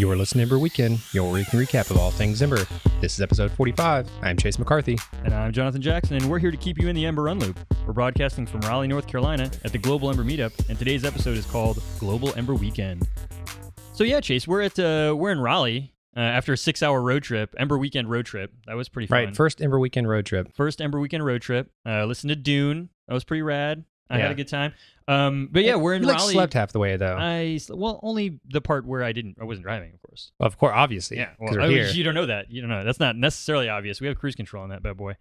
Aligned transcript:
You're 0.00 0.16
listening 0.16 0.38
to 0.38 0.42
Ember 0.44 0.58
Weekend, 0.58 0.98
your 1.12 1.30
weekly 1.30 1.66
recap 1.66 1.90
of 1.90 1.98
all 1.98 2.10
things 2.10 2.40
Ember. 2.40 2.66
This 3.02 3.12
is 3.12 3.20
episode 3.20 3.50
45. 3.50 4.08
I'm 4.22 4.34
Chase 4.34 4.58
McCarthy. 4.58 4.98
And 5.24 5.34
I'm 5.34 5.52
Jonathan 5.52 5.82
Jackson, 5.82 6.16
and 6.16 6.30
we're 6.30 6.38
here 6.38 6.50
to 6.50 6.56
keep 6.56 6.80
you 6.80 6.88
in 6.88 6.96
the 6.96 7.04
Ember 7.04 7.24
Run 7.24 7.38
Loop. 7.38 7.60
We're 7.86 7.92
broadcasting 7.92 8.46
from 8.46 8.62
Raleigh, 8.62 8.88
North 8.88 9.06
Carolina 9.06 9.50
at 9.62 9.72
the 9.72 9.78
Global 9.78 10.08
Ember 10.08 10.24
Meetup, 10.24 10.70
and 10.70 10.78
today's 10.78 11.04
episode 11.04 11.36
is 11.36 11.44
called 11.44 11.82
Global 11.98 12.32
Ember 12.34 12.54
Weekend. 12.54 13.06
So 13.92 14.02
yeah, 14.02 14.22
Chase, 14.22 14.48
we're 14.48 14.62
at 14.62 14.78
uh, 14.78 15.14
we're 15.18 15.32
in 15.32 15.38
Raleigh 15.38 15.92
uh, 16.16 16.20
after 16.20 16.54
a 16.54 16.56
six-hour 16.56 17.02
road 17.02 17.22
trip, 17.22 17.54
Ember 17.58 17.76
Weekend 17.76 18.08
road 18.08 18.24
trip. 18.24 18.54
That 18.68 18.76
was 18.76 18.88
pretty 18.88 19.06
fun. 19.06 19.26
Right, 19.26 19.36
first 19.36 19.60
Ember 19.60 19.78
Weekend 19.78 20.08
road 20.08 20.24
trip. 20.24 20.50
First 20.54 20.80
Ember 20.80 20.98
Weekend 20.98 21.26
road 21.26 21.42
trip. 21.42 21.72
Uh, 21.84 22.06
listened 22.06 22.30
to 22.30 22.36
Dune. 22.36 22.88
That 23.06 23.12
was 23.12 23.24
pretty 23.24 23.42
rad. 23.42 23.84
I 24.10 24.16
Yeah. 24.18 24.22
had 24.24 24.32
a 24.32 24.34
good 24.34 24.48
time. 24.48 24.74
Um, 25.08 25.48
but 25.50 25.64
yeah, 25.64 25.76
we're 25.76 25.94
in 25.94 26.02
You 26.02 26.08
like 26.08 26.18
Raleigh. 26.18 26.32
slept 26.34 26.52
half 26.54 26.72
the 26.72 26.78
way 26.78 26.96
though. 26.96 27.16
I 27.16 27.56
sl- 27.56 27.76
well 27.76 28.00
only 28.02 28.38
the 28.48 28.60
part 28.60 28.84
where 28.86 29.02
I 29.02 29.12
didn't 29.12 29.36
I 29.40 29.44
wasn't 29.44 29.64
driving, 29.64 29.92
of 29.94 30.02
course. 30.02 30.32
of 30.40 30.58
course, 30.58 30.72
obviously. 30.74 31.16
Yeah, 31.16 31.30
well, 31.38 31.60
I- 31.60 31.66
you 31.68 32.04
don't 32.04 32.14
know 32.14 32.26
that. 32.26 32.50
You 32.50 32.60
don't 32.60 32.70
know. 32.70 32.84
That's 32.84 33.00
not 33.00 33.16
necessarily 33.16 33.68
obvious. 33.68 34.00
We 34.00 34.06
have 34.08 34.18
cruise 34.18 34.34
control 34.34 34.62
on 34.62 34.70
that 34.70 34.82
bad 34.82 34.96
boy. 34.96 35.14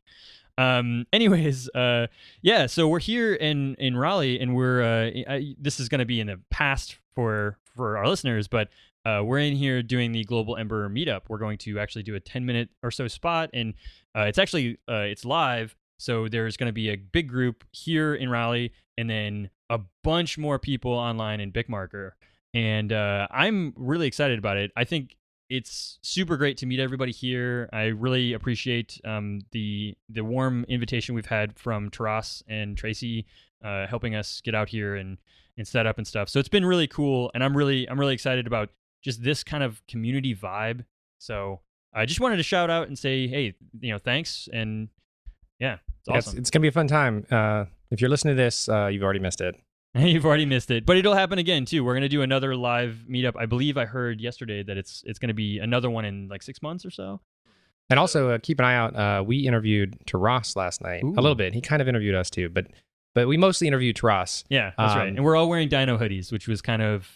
Um. 0.58 1.06
Anyways, 1.14 1.70
uh, 1.70 2.08
yeah. 2.42 2.66
So 2.66 2.88
we're 2.88 3.00
here 3.00 3.34
in 3.34 3.76
in 3.76 3.96
Raleigh, 3.96 4.40
and 4.40 4.56
we're 4.56 4.82
uh, 4.84 5.12
I, 5.34 5.56
this 5.60 5.80
is 5.80 5.88
going 5.90 6.00
to 6.00 6.06
be 6.06 6.20
in 6.20 6.28
the 6.28 6.40
past 6.50 6.98
for 7.16 7.58
for 7.76 7.98
our 7.98 8.08
listeners, 8.08 8.48
but 8.50 8.68
uh, 9.06 9.22
we're 9.24 9.40
in 9.40 9.56
here 9.56 9.82
doing 9.82 10.12
the 10.12 10.24
Global 10.26 10.58
Ember 10.58 10.90
meetup. 10.90 11.22
We're 11.30 11.38
going 11.38 11.58
to 11.60 11.80
actually 11.80 12.04
do 12.04 12.16
a 12.16 12.20
ten 12.20 12.46
minute 12.46 12.70
or 12.84 12.92
so 12.92 13.08
spot, 13.08 13.50
and 13.54 13.74
uh, 14.16 14.24
it's 14.24 14.38
actually 14.38 14.78
uh, 14.90 15.06
it's 15.08 15.24
live. 15.24 15.76
So 16.00 16.28
there's 16.28 16.58
going 16.58 16.70
to 16.70 16.74
be 16.74 16.90
a 16.90 16.96
big 16.96 17.28
group 17.28 17.64
here 17.72 18.16
in 18.16 18.30
Raleigh, 18.30 18.72
and 18.98 19.10
then 19.10 19.50
a 19.70 19.80
bunch 20.04 20.38
more 20.38 20.58
people 20.58 20.94
online 20.94 21.42
in 21.42 21.52
BigMarker. 21.52 22.12
And 22.54 22.92
uh, 22.92 23.28
I'm 23.30 23.74
really 23.76 24.08
excited 24.08 24.40
about 24.40 24.58
it. 24.58 24.72
I 24.76 24.86
think 24.86 25.18
it's 25.50 26.00
super 26.02 26.38
great 26.38 26.58
to 26.58 26.66
meet 26.66 26.80
everybody 26.80 27.12
here. 27.12 27.70
I 27.74 27.88
really 27.88 28.34
appreciate 28.34 29.00
um, 29.04 29.42
the 29.52 29.96
the 30.08 30.24
warm 30.24 30.66
invitation 30.70 31.16
we've 31.16 31.26
had 31.26 31.58
from 31.58 31.90
Taras 31.90 32.44
and 32.48 32.78
Tracy 32.78 33.26
uh, 33.64 33.88
helping 33.88 34.16
us 34.16 34.42
get 34.42 34.56
out 34.56 34.70
here 34.70 34.96
and 34.96 35.18
and 35.58 35.68
set 35.68 35.86
up 35.86 35.98
and 35.98 36.08
stuff. 36.08 36.30
So 36.30 36.40
it's 36.40 36.50
been 36.50 36.66
really 36.66 36.88
cool, 36.88 37.30
and 37.34 37.44
I'm 37.44 37.58
really 37.58 37.90
I'm 37.90 38.00
really 38.00 38.14
excited 38.14 38.48
about 38.48 38.70
just 39.04 39.24
this 39.24 39.44
kind 39.44 39.64
of 39.64 39.86
community 39.88 40.36
vibe. 40.36 40.86
So 41.18 41.60
I 41.94 42.06
just 42.06 42.20
wanted 42.22 42.38
to 42.38 42.44
shout 42.44 42.70
out 42.70 42.88
and 42.88 42.98
say, 42.98 43.28
hey, 43.28 43.56
you 43.82 43.92
know, 43.92 43.98
thanks, 43.98 44.48
and 44.54 44.88
yeah, 45.60 45.78
it's 46.16 46.28
it's, 46.28 46.36
it's 46.36 46.50
gonna 46.50 46.62
be 46.62 46.68
a 46.68 46.72
fun 46.74 46.88
time. 46.88 47.26
Uh, 47.30 47.66
if 47.92 48.02
you're 48.02 48.10
listening 48.10 48.36
to 48.36 48.42
this, 48.42 48.70
uh, 48.70 48.88
you've 48.88 49.04
already 49.04 49.20
missed 49.20 49.42
it. 49.42 49.56
You've 49.96 50.24
already 50.26 50.46
missed 50.46 50.70
it, 50.70 50.86
but 50.86 50.98
it'll 50.98 51.16
happen 51.16 51.40
again 51.40 51.66
too. 51.66 51.84
We're 51.84 51.96
gonna 51.96 52.08
do 52.10 52.22
another 52.22 52.56
live 52.56 53.06
meetup. 53.10 53.34
I 53.36 53.48
believe 53.48 53.76
I 53.76 53.86
heard 53.86 54.22
yesterday 54.22 54.62
that 54.62 54.78
it's 54.78 55.04
it's 55.08 55.18
gonna 55.18 55.34
be 55.34 55.58
another 55.58 55.90
one 55.90 56.06
in 56.06 56.28
like 56.28 56.44
six 56.44 56.62
months 56.62 56.86
or 56.86 56.92
so. 56.92 57.22
And 57.90 58.00
also 58.00 58.30
uh, 58.30 58.38
keep 58.38 58.60
an 58.60 58.66
eye 58.66 58.76
out. 58.76 58.96
Uh, 58.96 59.24
we 59.26 59.48
interviewed 59.48 59.98
Taras 60.06 60.56
last 60.56 60.82
night 60.84 61.04
Ooh. 61.04 61.14
a 61.18 61.22
little 61.22 61.34
bit. 61.34 61.56
He 61.56 61.62
kind 61.62 61.82
of 61.82 61.88
interviewed 61.88 62.14
us 62.14 62.30
too, 62.30 62.50
but 62.50 62.68
but 63.16 63.28
we 63.28 63.36
mostly 63.36 63.68
interviewed 63.68 63.96
Taras. 63.96 64.44
Yeah, 64.48 64.74
that's 64.78 64.96
right. 64.96 65.10
Um, 65.10 65.16
And 65.16 65.26
we're 65.26 65.36
all 65.36 65.50
wearing 65.50 65.70
Dino 65.70 65.98
hoodies, 65.98 66.32
which 66.32 66.48
was 66.48 66.62
kind 66.62 66.84
of 66.84 67.10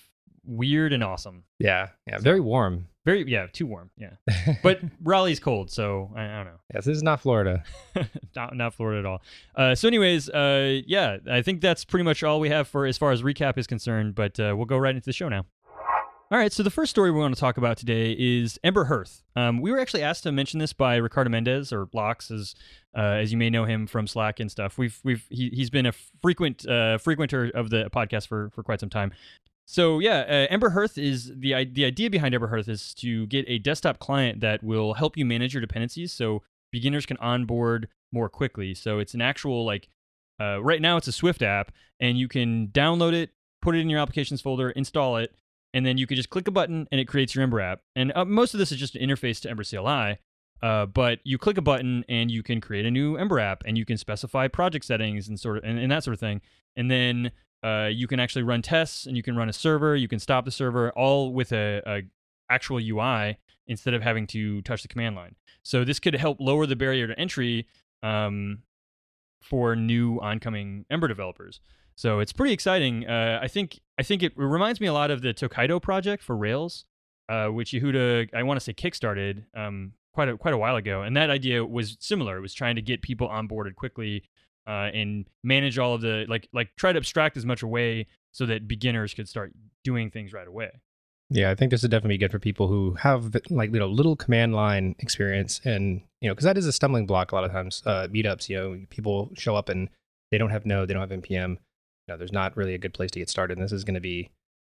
weird 0.43 0.93
and 0.93 1.03
awesome. 1.03 1.43
Yeah, 1.59 1.89
yeah, 2.07 2.17
very 2.17 2.39
warm. 2.39 2.87
Very 3.05 3.29
yeah, 3.29 3.47
too 3.51 3.65
warm. 3.65 3.89
Yeah, 3.97 4.11
but 4.63 4.79
Raleigh's 5.03 5.39
cold, 5.39 5.69
so 5.69 6.11
I, 6.15 6.23
I 6.23 6.35
don't 6.37 6.45
know. 6.45 6.59
yes, 6.73 6.85
this 6.85 6.95
is 6.95 7.03
not 7.03 7.19
Florida. 7.19 7.63
not, 8.35 8.55
not 8.55 8.73
Florida 8.73 8.99
at 8.99 9.05
all. 9.05 9.21
Uh, 9.55 9.75
so, 9.75 9.89
anyways, 9.89 10.29
uh, 10.29 10.79
yeah, 10.87 11.17
I 11.29 11.41
think 11.41 11.59
that's 11.59 11.83
pretty 11.83 12.03
much 12.03 12.23
all 12.23 12.39
we 12.39 12.49
have 12.49 12.67
for 12.67 12.85
as 12.85 12.97
far 12.97 13.11
as 13.11 13.21
recap 13.21 13.57
is 13.57 13.67
concerned. 13.67 14.15
But 14.15 14.39
uh, 14.39 14.53
we'll 14.55 14.65
go 14.65 14.77
right 14.77 14.95
into 14.95 15.05
the 15.05 15.13
show 15.13 15.27
now. 15.27 15.45
All 16.31 16.39
right, 16.39 16.51
so 16.51 16.63
the 16.63 16.71
first 16.71 16.89
story 16.89 17.11
we 17.11 17.19
want 17.19 17.35
to 17.35 17.39
talk 17.39 17.57
about 17.57 17.77
today 17.77 18.15
is 18.17 18.57
Ember 18.63 18.85
Hearth. 18.85 19.21
Um, 19.35 19.61
we 19.61 19.69
were 19.71 19.79
actually 19.79 20.01
asked 20.01 20.23
to 20.23 20.31
mention 20.31 20.59
this 20.59 20.73
by 20.73 20.95
Ricardo 20.95 21.29
Mendes 21.29 21.71
or 21.71 21.89
Locks, 21.93 22.31
as 22.31 22.55
uh, 22.97 23.01
as 23.01 23.31
you 23.31 23.37
may 23.37 23.51
know 23.51 23.65
him 23.65 23.85
from 23.85 24.07
Slack 24.07 24.39
and 24.39 24.49
stuff. 24.49 24.77
We've 24.77 24.99
we've 25.03 25.23
he, 25.29 25.49
he's 25.49 25.69
been 25.69 25.85
a 25.85 25.91
frequent 26.23 26.65
uh, 26.65 26.97
frequenter 26.97 27.51
of 27.53 27.69
the 27.69 27.89
podcast 27.93 28.27
for 28.27 28.49
for 28.49 28.63
quite 28.63 28.79
some 28.79 28.89
time. 28.89 29.11
So 29.65 29.99
yeah, 29.99 30.19
uh, 30.19 30.47
Ember 30.49 30.71
Hearth 30.71 30.97
is 30.97 31.31
the 31.35 31.65
the 31.65 31.85
idea 31.85 32.09
behind 32.09 32.35
Ember 32.35 32.47
Hearth 32.47 32.67
is 32.67 32.93
to 32.95 33.25
get 33.27 33.45
a 33.47 33.59
desktop 33.59 33.99
client 33.99 34.41
that 34.41 34.63
will 34.63 34.95
help 34.95 35.17
you 35.17 35.25
manage 35.25 35.53
your 35.53 35.61
dependencies, 35.61 36.11
so 36.11 36.43
beginners 36.71 37.05
can 37.05 37.17
onboard 37.17 37.87
more 38.11 38.29
quickly. 38.29 38.73
So 38.73 38.99
it's 38.99 39.13
an 39.13 39.21
actual 39.21 39.65
like 39.65 39.87
uh, 40.39 40.61
right 40.61 40.81
now 40.81 40.97
it's 40.97 41.07
a 41.07 41.11
Swift 41.11 41.41
app, 41.41 41.71
and 41.99 42.17
you 42.17 42.27
can 42.27 42.67
download 42.67 43.13
it, 43.13 43.31
put 43.61 43.75
it 43.75 43.79
in 43.79 43.89
your 43.89 43.99
applications 43.99 44.41
folder, 44.41 44.71
install 44.71 45.17
it, 45.17 45.33
and 45.73 45.85
then 45.85 45.97
you 45.97 46.07
can 46.07 46.17
just 46.17 46.29
click 46.29 46.47
a 46.47 46.51
button 46.51 46.87
and 46.91 46.99
it 46.99 47.05
creates 47.05 47.33
your 47.33 47.43
Ember 47.43 47.61
app. 47.61 47.81
And 47.95 48.11
uh, 48.15 48.25
most 48.25 48.53
of 48.53 48.59
this 48.59 48.71
is 48.71 48.77
just 48.77 48.95
an 48.95 49.07
interface 49.07 49.41
to 49.41 49.49
Ember 49.49 49.63
CLI. 49.63 50.19
Uh, 50.61 50.85
but 50.85 51.19
you 51.25 51.37
click 51.37 51.57
a 51.57 51.61
button 51.61 52.05
and 52.07 52.31
you 52.31 52.41
can 52.41 52.61
create 52.61 52.85
a 52.85 52.91
new 52.91 53.17
Ember 53.17 53.39
app, 53.39 53.63
and 53.65 53.77
you 53.77 53.85
can 53.85 53.97
specify 53.97 54.47
project 54.47 54.85
settings 54.85 55.27
and 55.27 55.39
sort 55.39 55.57
of 55.57 55.63
and, 55.63 55.77
and 55.77 55.91
that 55.91 56.03
sort 56.03 56.13
of 56.13 56.19
thing. 56.19 56.41
And 56.75 56.89
then 56.89 57.31
uh, 57.63 57.89
you 57.91 58.07
can 58.07 58.19
actually 58.19 58.43
run 58.43 58.61
tests, 58.61 59.05
and 59.05 59.15
you 59.15 59.23
can 59.23 59.35
run 59.35 59.49
a 59.49 59.53
server. 59.53 59.95
You 59.95 60.07
can 60.07 60.19
stop 60.19 60.45
the 60.45 60.51
server, 60.51 60.91
all 60.91 61.31
with 61.33 61.51
a, 61.51 61.81
a 61.85 62.01
actual 62.49 62.77
UI 62.77 63.37
instead 63.67 63.93
of 63.93 64.01
having 64.01 64.27
to 64.27 64.61
touch 64.63 64.81
the 64.81 64.87
command 64.87 65.15
line. 65.15 65.35
So 65.63 65.85
this 65.85 65.99
could 65.99 66.15
help 66.15 66.39
lower 66.39 66.65
the 66.65 66.75
barrier 66.75 67.07
to 67.07 67.17
entry 67.17 67.67
um, 68.01 68.59
for 69.41 69.75
new 69.75 70.19
oncoming 70.19 70.85
Ember 70.89 71.07
developers. 71.07 71.61
So 71.95 72.19
it's 72.19 72.33
pretty 72.33 72.53
exciting. 72.53 73.07
Uh, 73.07 73.39
I 73.41 73.47
think 73.47 73.79
I 73.97 74.03
think 74.03 74.23
it 74.23 74.33
reminds 74.35 74.81
me 74.81 74.87
a 74.87 74.93
lot 74.93 75.11
of 75.11 75.21
the 75.21 75.31
Tokaido 75.33 75.79
project 75.79 76.23
for 76.23 76.35
Rails, 76.35 76.85
uh, 77.29 77.47
which 77.47 77.71
Yehuda 77.71 78.29
I 78.33 78.43
want 78.43 78.59
to 78.59 78.63
say 78.63 78.73
kickstarted 78.73 79.43
um, 79.55 79.93
quite 80.13 80.27
a 80.27 80.37
quite 80.37 80.53
a 80.53 80.57
while 80.57 80.75
ago, 80.75 81.03
and 81.03 81.15
that 81.15 81.29
idea 81.29 81.63
was 81.63 81.95
similar. 81.99 82.37
It 82.37 82.41
was 82.41 82.53
trying 82.53 82.75
to 82.75 82.81
get 82.81 83.01
people 83.01 83.29
onboarded 83.29 83.75
quickly 83.75 84.23
uh, 84.67 84.89
and 84.93 85.25
manage 85.43 85.77
all 85.77 85.93
of 85.93 86.01
the 86.01 86.25
like 86.27 86.47
like 86.53 86.69
try 86.77 86.91
to 86.93 86.97
abstract 86.97 87.37
as 87.37 87.45
much 87.45 87.63
away 87.63 88.07
so 88.31 88.45
that 88.45 88.67
beginners 88.67 89.13
could 89.13 89.27
start 89.29 89.53
doing 89.83 90.09
things 90.09 90.33
right 90.33 90.47
away. 90.47 90.71
Yeah, 91.29 91.49
I 91.49 91.55
think 91.55 91.71
this 91.71 91.81
would 91.81 91.91
definitely 91.91 92.15
be 92.15 92.19
good 92.19 92.31
for 92.31 92.39
people 92.39 92.67
who 92.67 92.93
have 92.95 93.35
like 93.49 93.73
you 93.73 93.79
know 93.79 93.87
little 93.87 94.15
command 94.15 94.53
line 94.53 94.95
experience, 94.99 95.61
and 95.63 96.01
you 96.21 96.29
know 96.29 96.33
because 96.33 96.45
that 96.45 96.57
is 96.57 96.65
a 96.65 96.71
stumbling 96.71 97.05
block 97.05 97.31
a 97.31 97.35
lot 97.35 97.43
of 97.43 97.51
times. 97.51 97.81
Uh, 97.85 98.07
meetups, 98.11 98.49
you 98.49 98.55
know, 98.55 98.79
people 98.89 99.31
show 99.35 99.55
up 99.55 99.69
and 99.69 99.89
they 100.31 100.37
don't 100.37 100.51
have 100.51 100.65
Node, 100.65 100.87
they 100.87 100.93
don't 100.93 101.09
have 101.09 101.21
npm. 101.21 101.51
You 101.51 101.57
know, 102.07 102.17
there's 102.17 102.31
not 102.31 102.57
really 102.57 102.73
a 102.73 102.77
good 102.77 102.93
place 102.93 103.11
to 103.11 103.19
get 103.19 103.29
started. 103.29 103.57
And 103.57 103.63
this 103.63 103.71
is 103.71 103.83
going 103.83 103.93
to 103.93 104.01
be, 104.01 104.31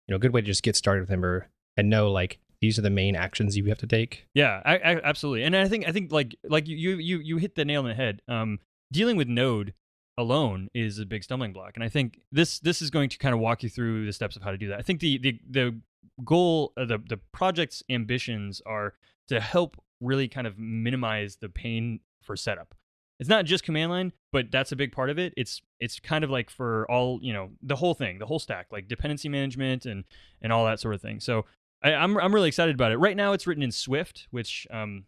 you 0.06 0.12
know, 0.12 0.16
a 0.16 0.18
good 0.18 0.32
way 0.32 0.40
to 0.40 0.46
just 0.46 0.62
get 0.62 0.76
started 0.76 1.00
with 1.00 1.10
Ember 1.10 1.48
and 1.76 1.90
know 1.90 2.10
like 2.10 2.38
these 2.60 2.78
are 2.78 2.82
the 2.82 2.90
main 2.90 3.16
actions 3.16 3.56
you 3.56 3.64
have 3.66 3.78
to 3.78 3.86
take. 3.86 4.26
Yeah, 4.34 4.62
I, 4.64 4.76
I, 4.76 5.00
absolutely. 5.02 5.44
And 5.44 5.56
I 5.56 5.68
think 5.68 5.88
I 5.88 5.92
think 5.92 6.12
like 6.12 6.36
like 6.44 6.68
you 6.68 6.96
you 6.96 7.18
you 7.18 7.36
hit 7.38 7.54
the 7.54 7.64
nail 7.64 7.82
on 7.82 7.88
the 7.88 7.94
head. 7.94 8.22
Um, 8.28 8.60
dealing 8.92 9.16
with 9.16 9.28
Node 9.28 9.74
alone 10.18 10.68
is 10.74 10.98
a 10.98 11.06
big 11.06 11.24
stumbling 11.24 11.52
block, 11.52 11.72
and 11.74 11.84
I 11.84 11.88
think 11.88 12.20
this 12.32 12.58
this 12.60 12.80
is 12.80 12.90
going 12.90 13.08
to 13.10 13.18
kind 13.18 13.34
of 13.34 13.40
walk 13.40 13.62
you 13.62 13.68
through 13.68 14.06
the 14.06 14.12
steps 14.12 14.36
of 14.36 14.42
how 14.42 14.50
to 14.50 14.58
do 14.58 14.68
that. 14.68 14.78
I 14.78 14.82
think 14.82 15.00
the 15.00 15.18
the 15.18 15.40
the 15.48 15.80
goal, 16.24 16.72
uh, 16.76 16.84
the 16.84 16.98
the 16.98 17.18
project's 17.32 17.82
ambitions 17.90 18.62
are 18.66 18.94
to 19.28 19.40
help 19.40 19.76
really 20.00 20.28
kind 20.28 20.46
of 20.46 20.58
minimize 20.58 21.36
the 21.36 21.48
pain 21.48 22.00
for 22.22 22.36
setup. 22.36 22.74
It's 23.18 23.30
not 23.30 23.46
just 23.46 23.64
command 23.64 23.90
line, 23.90 24.12
but 24.30 24.50
that's 24.50 24.72
a 24.72 24.76
big 24.76 24.92
part 24.92 25.08
of 25.08 25.18
it. 25.18 25.32
It's 25.36 25.62
it's 25.80 25.98
kind 26.00 26.22
of 26.22 26.30
like 26.30 26.50
for 26.50 26.90
all 26.90 27.18
you 27.22 27.32
know 27.32 27.50
the 27.62 27.76
whole 27.76 27.94
thing, 27.94 28.18
the 28.18 28.26
whole 28.26 28.38
stack, 28.38 28.66
like 28.70 28.88
dependency 28.88 29.28
management 29.28 29.86
and 29.86 30.04
and 30.42 30.52
all 30.52 30.66
that 30.66 30.80
sort 30.80 30.94
of 30.94 31.00
thing. 31.00 31.20
So 31.20 31.46
I, 31.82 31.94
I'm 31.94 32.16
I'm 32.18 32.34
really 32.34 32.48
excited 32.48 32.74
about 32.74 32.92
it. 32.92 32.98
Right 32.98 33.16
now, 33.16 33.32
it's 33.32 33.46
written 33.46 33.62
in 33.62 33.72
Swift, 33.72 34.28
which 34.30 34.66
um, 34.70 35.04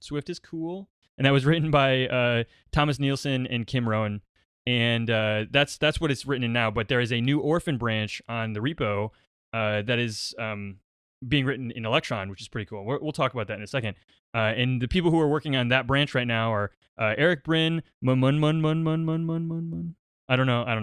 Swift 0.00 0.30
is 0.30 0.38
cool, 0.38 0.88
and 1.18 1.26
that 1.26 1.32
was 1.32 1.44
written 1.44 1.70
by 1.70 2.06
uh, 2.06 2.44
Thomas 2.72 2.98
Nielsen 2.98 3.46
and 3.46 3.66
Kim 3.66 3.88
Rowan, 3.88 4.20
and 4.66 5.10
uh, 5.10 5.44
that's 5.50 5.78
that's 5.78 6.00
what 6.00 6.10
it's 6.10 6.26
written 6.26 6.44
in 6.44 6.52
now. 6.52 6.70
But 6.70 6.88
there 6.88 7.00
is 7.00 7.12
a 7.12 7.20
new 7.20 7.40
orphan 7.40 7.78
branch 7.78 8.22
on 8.28 8.52
the 8.52 8.60
repo 8.60 9.10
uh, 9.52 9.82
that 9.82 9.98
is 9.98 10.34
um, 10.38 10.78
being 11.26 11.44
written 11.44 11.70
in 11.70 11.86
Electron, 11.86 12.30
which 12.30 12.40
is 12.40 12.48
pretty 12.48 12.66
cool. 12.66 12.84
We're, 12.84 12.98
we'll 13.00 13.12
talk 13.12 13.32
about 13.32 13.48
that 13.48 13.58
in 13.58 13.62
a 13.62 13.68
second. 13.68 13.96
Uh, 14.34 14.52
and 14.56 14.82
the 14.82 14.88
people 14.88 15.10
who 15.10 15.20
are 15.20 15.28
working 15.28 15.54
on 15.54 15.68
that 15.68 15.86
branch 15.86 16.14
right 16.14 16.26
now 16.26 16.52
are 16.52 16.72
uh, 16.98 17.14
Eric 17.16 17.44
Brin, 17.44 17.82
Mun 18.02 18.18
Mun 18.18 18.40
Mun 18.40 18.60
Mun 18.60 18.82
Mun 18.82 19.04
Mun 19.04 19.24
Mun 19.24 19.46
Mun 19.46 19.70
Mun. 19.70 19.94
I 20.28 20.36
don't 20.36 20.46
know. 20.46 20.64
I 20.66 20.74
don't 20.74 20.80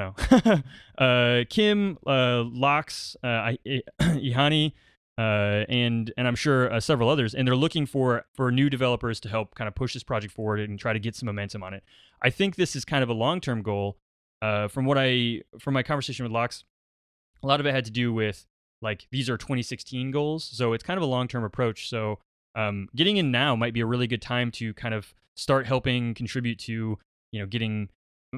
know. 0.48 0.62
uh, 1.06 1.44
Kim, 1.50 1.98
Locks, 2.06 3.18
I- 3.24 3.58
Ihani, 4.02 4.74
uh, 5.18 5.66
and 5.68 6.14
and 6.18 6.28
I'm 6.28 6.36
sure 6.36 6.72
uh, 6.72 6.80
several 6.80 7.10
others, 7.10 7.36
and 7.36 7.48
they're 7.48 7.56
looking 7.56 7.86
for 7.86 8.26
for 8.34 8.52
new 8.52 8.70
developers 8.70 9.20
to 9.22 9.30
help 9.30 9.56
kind 9.56 9.68
of 9.68 9.76
push 9.76 9.94
this 9.94 10.04
project 10.04 10.34
forward 10.34 10.60
and 10.60 10.80
try 10.80 10.94
to 10.94 11.00
get 11.00 11.16
some 11.16 11.28
momentum 11.28 11.64
on 11.64 11.74
it. 11.74 11.84
I 12.22 12.30
think 12.30 12.56
this 12.56 12.76
is 12.76 12.86
kind 12.86 13.04
of 13.04 13.10
a 13.10 13.14
long 13.14 13.42
term 13.42 13.62
goal. 13.62 13.98
Uh, 14.42 14.68
from 14.68 14.86
what 14.86 14.98
I 14.98 15.42
from 15.60 15.74
my 15.74 15.84
conversation 15.84 16.24
with 16.24 16.32
Locks, 16.32 16.64
a 17.44 17.48
lot 17.48 17.60
of 17.60 17.66
it 17.66 17.74
had 17.74 17.86
to 17.86 17.92
do 17.92 18.14
with 18.14 18.46
like 18.82 19.08
these 19.12 19.30
are 19.30 19.38
2016 19.38 20.12
goals, 20.12 20.44
so 20.44 20.74
it's 20.74 20.84
kind 20.84 20.98
of 20.98 21.04
a 21.04 21.08
long 21.08 21.28
term 21.28 21.44
approach. 21.44 21.90
So 21.90 22.20
um, 22.56 22.88
getting 22.96 23.18
in 23.18 23.32
now 23.32 23.56
might 23.56 23.74
be 23.74 23.82
a 23.82 23.86
really 23.86 24.08
good 24.08 24.22
time 24.22 24.50
to 24.52 24.74
kind 24.74 24.94
of 24.94 25.14
start 25.36 25.66
helping 25.66 26.14
contribute 26.14 26.60
to 26.60 26.98
you 27.32 27.40
know 27.40 27.46
getting 27.46 27.90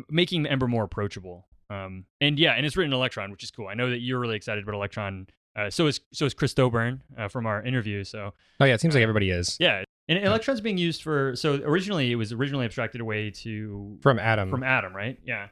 making 0.09 0.45
Ember 0.47 0.67
more 0.67 0.83
approachable. 0.83 1.47
Um, 1.69 2.05
and 2.19 2.37
yeah, 2.37 2.53
and 2.53 2.65
it's 2.65 2.75
written 2.75 2.91
in 2.91 2.97
Electron, 2.97 3.31
which 3.31 3.43
is 3.43 3.51
cool. 3.51 3.67
I 3.67 3.73
know 3.73 3.89
that 3.89 3.99
you're 3.99 4.19
really 4.19 4.35
excited 4.35 4.63
about 4.63 4.75
Electron 4.75 5.27
Uh, 5.55 5.69
so 5.69 5.88
is 5.88 6.01
so 6.11 6.25
is 6.25 6.33
Chris 6.33 6.53
Doburn 6.53 7.01
uh, 7.17 7.27
from 7.27 7.45
our 7.45 7.61
interview. 7.61 8.03
So 8.03 8.33
Oh 8.59 8.65
yeah, 8.65 8.73
it 8.73 8.81
seems 8.81 8.95
like 8.95 9.03
everybody 9.03 9.29
is 9.29 9.57
yeah, 9.59 9.83
and 10.07 10.19
Electron's 10.19 10.61
being 10.61 10.77
used 10.77 11.03
for. 11.03 11.35
So 11.35 11.55
originally 11.63 12.11
it 12.11 12.15
was 12.15 12.31
originally 12.33 12.65
abstracted 12.65 13.01
away 13.01 13.29
to 13.31 13.97
from 14.01 14.19
Atom. 14.19 14.50
from 14.50 14.63
Atom, 14.63 14.95
right? 14.95 15.19
Yeah. 15.25 15.47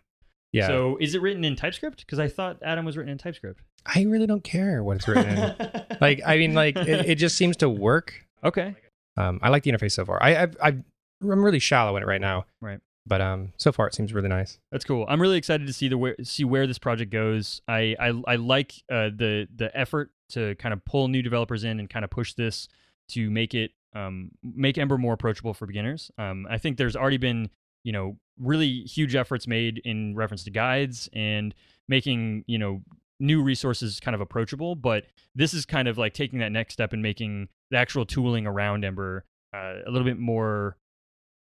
yeah, 0.51 0.67
So 0.67 0.97
is 0.99 1.15
it 1.15 1.21
written 1.21 1.45
in 1.45 1.55
TypeScript? 1.55 1.99
Because 1.99 2.19
I 2.19 2.27
thought 2.27 2.57
Atom 2.63 2.85
was 2.85 2.97
written 2.97 3.11
in 3.11 3.17
TypeScript. 3.17 3.61
I 3.85 4.03
really 4.03 4.27
don't 4.27 4.43
care 4.43 4.83
what 4.83 4.97
it's 4.97 5.07
written 5.07 5.37
in. 5.37 5.55
like, 6.01 6.21
I 6.25 6.37
mean, 6.37 6.53
like 6.53 6.75
it, 6.75 7.09
it 7.09 7.15
just 7.15 7.35
seems 7.35 7.57
to 7.57 7.69
work. 7.69 8.13
okay. 8.43 8.75
Um, 9.17 9.39
I 9.41 9.49
like 9.49 9.63
the 9.63 9.71
interface 9.71 9.91
so 9.91 10.05
far. 10.05 10.21
I, 10.23 10.43
I've, 10.43 10.57
I've, 10.61 10.83
I'm 11.21 11.43
really 11.43 11.59
shallow 11.59 11.97
in 11.97 12.03
it 12.03 12.05
right 12.05 12.21
now. 12.21 12.45
Right. 12.61 12.79
But 13.05 13.19
um, 13.21 13.53
so 13.57 13.71
far 13.71 13.87
it 13.87 13.95
seems 13.95 14.13
really 14.13 14.29
nice. 14.29 14.59
That's 14.71 14.85
cool. 14.85 15.05
I'm 15.09 15.21
really 15.21 15.37
excited 15.37 15.65
to 15.67 15.73
see 15.73 15.87
the 15.87 15.97
where, 15.97 16.15
see 16.23 16.43
where 16.43 16.67
this 16.67 16.77
project 16.77 17.11
goes. 17.11 17.61
I 17.67 17.95
I, 17.99 18.21
I 18.27 18.35
like 18.35 18.73
uh, 18.91 19.09
the 19.15 19.47
the 19.55 19.75
effort 19.77 20.11
to 20.29 20.55
kind 20.55 20.73
of 20.73 20.85
pull 20.85 21.07
new 21.07 21.21
developers 21.21 21.63
in 21.63 21.79
and 21.79 21.89
kind 21.89 22.05
of 22.05 22.11
push 22.11 22.33
this 22.33 22.67
to 23.09 23.29
make 23.29 23.53
it 23.53 23.71
um, 23.95 24.31
make 24.43 24.77
Ember 24.77 24.97
more 24.97 25.13
approachable 25.13 25.53
for 25.53 25.65
beginners. 25.65 26.11
Um, 26.17 26.47
I 26.49 26.57
think 26.57 26.77
there's 26.77 26.95
already 26.95 27.17
been 27.17 27.49
you 27.83 27.91
know 27.91 28.17
really 28.39 28.83
huge 28.83 29.15
efforts 29.15 29.47
made 29.47 29.81
in 29.83 30.15
reference 30.15 30.43
to 30.43 30.51
guides 30.51 31.09
and 31.13 31.55
making 31.87 32.43
you 32.47 32.57
know 32.57 32.81
new 33.19 33.41
resources 33.41 33.99
kind 33.99 34.15
of 34.15 34.21
approachable. 34.21 34.75
But 34.75 35.05
this 35.35 35.53
is 35.53 35.65
kind 35.65 35.87
of 35.87 35.97
like 35.97 36.13
taking 36.13 36.39
that 36.39 36.51
next 36.51 36.73
step 36.73 36.93
and 36.93 37.01
making 37.01 37.49
the 37.71 37.77
actual 37.77 38.05
tooling 38.05 38.45
around 38.45 38.85
Ember 38.85 39.25
uh, 39.53 39.75
a 39.85 39.91
little 39.91 40.05
bit 40.05 40.19
more 40.19 40.77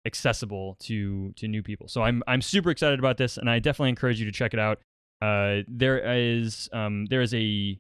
accessible 0.07 0.77
to 0.81 1.33
to 1.37 1.49
new 1.49 1.63
people. 1.63 1.89
So 1.89 2.03
I'm 2.03 2.23
I'm 2.27 2.43
super 2.43 2.71
excited 2.71 2.99
about 2.99 3.17
this, 3.17 3.37
and 3.37 3.49
I 3.49 3.59
definitely 3.59 3.91
encourage 3.91 4.19
you 4.21 4.27
to 4.27 4.33
check 4.33 4.55
it 4.55 4.61
out. 4.61 4.81
Uh, 5.21 5.63
there 5.69 5.99
is 5.99 6.69
um, 6.73 7.07
there 7.07 7.23
is 7.23 7.35
a 7.35 7.79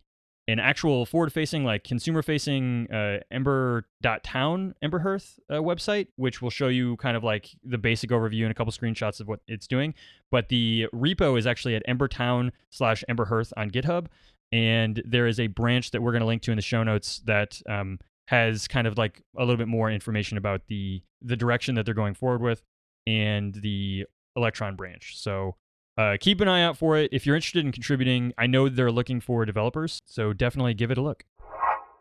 an 0.49 0.59
actual 0.59 1.07
forward 1.07 1.33
facing 1.33 1.65
like 1.65 1.85
consumer 1.85 2.23
facing 2.23 2.91
uh, 2.93 3.19
ember 3.31 3.87
dot 4.03 4.21
ember.town 4.25 4.75
emberhearth 4.83 5.39
uh, 5.49 5.55
website 5.55 6.09
which 6.17 6.43
will 6.43 6.51
show 6.51 6.67
you 6.69 6.97
kind 6.97 7.17
of 7.17 7.23
like 7.23 7.51
the 7.63 7.79
basic 7.79 8.11
overview 8.11 8.43
and 8.43 8.51
a 8.51 8.55
couple 8.55 8.73
screenshots 8.73 9.21
of 9.21 9.29
what 9.29 9.41
it's 9.47 9.69
doing 9.69 9.95
but 10.31 10.49
the 10.49 10.87
repo 10.93 11.39
is 11.39 11.47
actually 11.47 11.77
at 11.77 11.87
embertown 11.87 12.51
slash 12.71 13.05
emberhearth 13.09 13.53
on 13.57 13.71
github 13.71 14.07
and 14.51 15.03
there 15.07 15.29
is 15.29 15.39
a 15.39 15.47
branch 15.47 15.93
that 15.93 16.03
we're 16.03 16.11
going 16.11 16.21
to 16.21 16.27
link 16.27 16.43
to 16.43 16.51
in 16.51 16.57
the 16.57 16.63
show 16.63 16.83
notes 16.83 17.21
that 17.27 17.61
um, 17.69 17.99
has 18.31 18.69
kind 18.69 18.87
of 18.87 18.97
like 18.97 19.23
a 19.37 19.41
little 19.41 19.56
bit 19.56 19.67
more 19.67 19.91
information 19.91 20.38
about 20.38 20.62
the 20.69 21.03
the 21.21 21.37
direction 21.37 21.75
that 21.75 21.85
they're 21.85 21.94
going 21.94 22.15
forward 22.15 22.41
with 22.41 22.62
and 23.05 23.55
the 23.55 24.06
electron 24.37 24.77
branch. 24.77 25.19
So 25.19 25.56
uh, 25.99 26.17
keep 26.21 26.41
an 26.41 26.47
eye 26.47 26.62
out 26.62 26.77
for 26.77 26.97
it. 26.97 27.11
If 27.12 27.27
you're 27.27 27.35
interested 27.35 27.65
in 27.65 27.73
contributing 27.73 28.32
i 28.38 28.47
know 28.47 28.69
they're 28.69 28.93
looking 28.93 29.21
for 29.21 29.44
developers 29.44 30.00
so 30.06 30.32
definitely 30.32 30.75
give 30.75 30.93
it 30.93 30.99
a 30.99 31.03
look. 31.03 31.25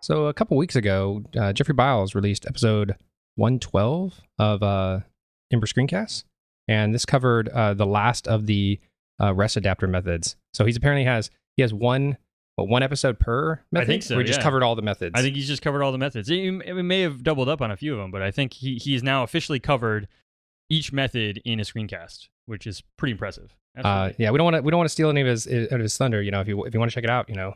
So 0.01 0.27
a 0.27 0.33
couple 0.33 0.55
weeks 0.55 0.75
ago, 0.75 1.23
uh, 1.37 1.51
Jeffrey 1.51 1.73
Biles 1.73 2.15
released 2.15 2.45
episode 2.45 2.95
112 3.35 4.21
of 4.37 4.63
uh, 4.63 4.99
Ember 5.51 5.65
Screencasts, 5.65 6.23
and 6.67 6.93
this 6.93 7.05
covered 7.05 7.49
uh, 7.49 7.73
the 7.73 7.87
last 7.87 8.27
of 8.27 8.45
the 8.45 8.79
uh, 9.21 9.33
REST 9.33 9.57
adapter 9.57 9.87
methods. 9.87 10.37
So 10.53 10.63
he's 10.63 10.77
apparently 10.77 11.05
has 11.05 11.31
he 11.57 11.63
has 11.63 11.73
one 11.73 12.17
what 12.59 12.67
one 12.69 12.83
episode 12.83 13.19
per 13.19 13.61
method. 13.71 13.83
I 13.83 13.85
think 13.88 14.03
so, 14.03 14.15
We 14.17 14.23
he 14.23 14.27
just 14.27 14.41
covered 14.41 14.63
all 14.63 14.75
the 14.75 14.81
methods. 14.81 15.13
i 15.17 15.21
think 15.21 15.35
he's 15.35 15.47
just 15.47 15.61
covered 15.61 15.81
all 15.83 15.91
the 15.91 15.97
methods 15.97 16.29
it, 16.29 16.38
it 16.38 16.83
may 16.83 17.01
have 17.01 17.23
doubled 17.23 17.50
up 17.50 17.61
on 17.61 17.71
a 17.71 17.77
few 17.77 17.94
of 17.94 18.00
them 18.00 18.11
but 18.11 18.21
i 18.21 18.31
think 18.31 18.53
he, 18.53 18.75
he's 18.75 19.01
now 19.03 19.23
officially 19.23 19.59
covered 19.59 20.07
each 20.69 20.91
method 20.94 21.41
in 21.45 21.59
a 21.59 21.63
screencast 21.63 22.27
which 22.45 22.67
is 22.67 22.83
pretty 22.97 23.11
impressive 23.13 23.56
Uh, 23.83 24.11
yeah, 24.17 24.29
we 24.31 24.38
don't 24.38 24.45
want 24.45 24.56
to 24.57 24.61
we 24.61 24.71
don't 24.71 24.77
want 24.79 24.89
to 24.89 24.91
steal 24.91 25.09
any 25.09 25.21
of 25.21 25.27
his 25.27 25.45
of 25.47 25.79
his 25.79 25.95
thunder. 25.97 26.21
You 26.21 26.31
know, 26.31 26.41
if 26.41 26.47
you 26.50 26.65
if 26.65 26.73
you 26.73 26.79
want 26.81 26.91
to 26.91 26.95
check 26.95 27.03
it 27.06 27.09
out, 27.09 27.29
you 27.29 27.35
know, 27.35 27.53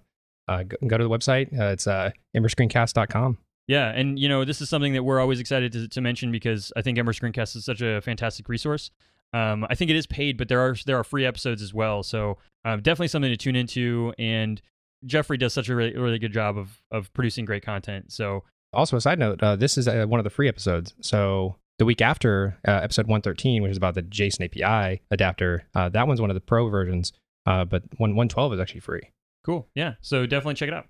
uh, 0.48 0.64
go, 0.64 0.78
go 0.88 0.98
to 0.98 1.04
the 1.04 1.10
website. 1.10 1.48
Uh, 1.60 1.72
it's 1.74 1.86
uh, 1.86 2.12
emberscreencast.com. 2.38 3.38
Yeah, 3.68 3.90
and 3.90 4.20
you 4.20 4.30
know 4.30 4.46
this 4.46 4.62
is 4.62 4.70
something 4.70 4.94
that 4.94 5.04
we're 5.04 5.20
always 5.20 5.40
excited 5.40 5.72
to, 5.74 5.88
to 5.88 6.02
mention 6.02 6.32
because 6.32 6.72
I 6.76 6.82
think 6.82 6.98
Ember 6.98 7.14
Screencast 7.14 7.56
is 7.56 7.66
such 7.66 7.82
a 7.82 8.02
fantastic 8.02 8.48
resource. 8.50 8.92
Um, 9.34 9.66
I 9.70 9.76
think 9.76 9.90
it 9.90 9.96
is 9.98 10.06
paid, 10.06 10.38
but 10.38 10.48
there 10.48 10.60
are 10.60 10.76
there 10.86 10.98
are 10.98 11.04
free 11.04 11.26
episodes 11.26 11.62
as 11.62 11.74
well, 11.74 12.04
so 12.04 12.38
um, 12.66 12.82
definitely 12.82 13.08
something 13.08 13.32
to 13.32 13.38
tune 13.38 13.56
into. 13.56 14.14
And 14.20 14.62
Jeffrey 15.06 15.38
does 15.38 15.54
such 15.54 15.70
a 15.70 15.76
really, 15.76 15.96
really 15.98 16.20
good 16.20 16.34
job 16.34 16.58
of 16.58 16.82
of 16.92 17.14
producing 17.14 17.46
great 17.46 17.64
content. 17.64 18.12
So 18.12 18.44
Also, 18.74 18.98
a 18.98 19.02
side 19.02 19.20
note, 19.20 19.42
uh, 19.44 19.56
this 19.56 19.78
is 19.78 19.88
uh, 19.88 20.06
one 20.08 20.20
of 20.20 20.24
the 20.24 20.30
free 20.30 20.48
episodes. 20.48 20.94
So 21.02 21.56
the 21.80 21.86
week 21.86 22.02
after 22.02 22.58
uh, 22.68 22.72
episode 22.72 23.08
113, 23.08 23.62
which 23.62 23.72
is 23.72 23.78
about 23.78 23.96
the 23.96 24.04
JSON 24.04 24.46
API 24.46 25.02
adapter, 25.12 25.66
uh, 25.76 25.90
that 25.90 26.08
one's 26.08 26.22
one 26.22 26.30
of 26.30 26.36
the 26.36 26.42
pro 26.42 26.70
versions. 26.70 27.14
Uh, 27.46 27.66
but 27.66 27.84
one 27.98 28.12
112 28.16 28.54
is 28.54 28.60
actually 28.60 28.80
free. 28.80 29.02
cool, 29.46 29.68
yeah. 29.76 29.96
So 30.02 30.26
definitely 30.26 30.54
check 30.56 30.70
it 30.70 30.74
out. 30.74 30.86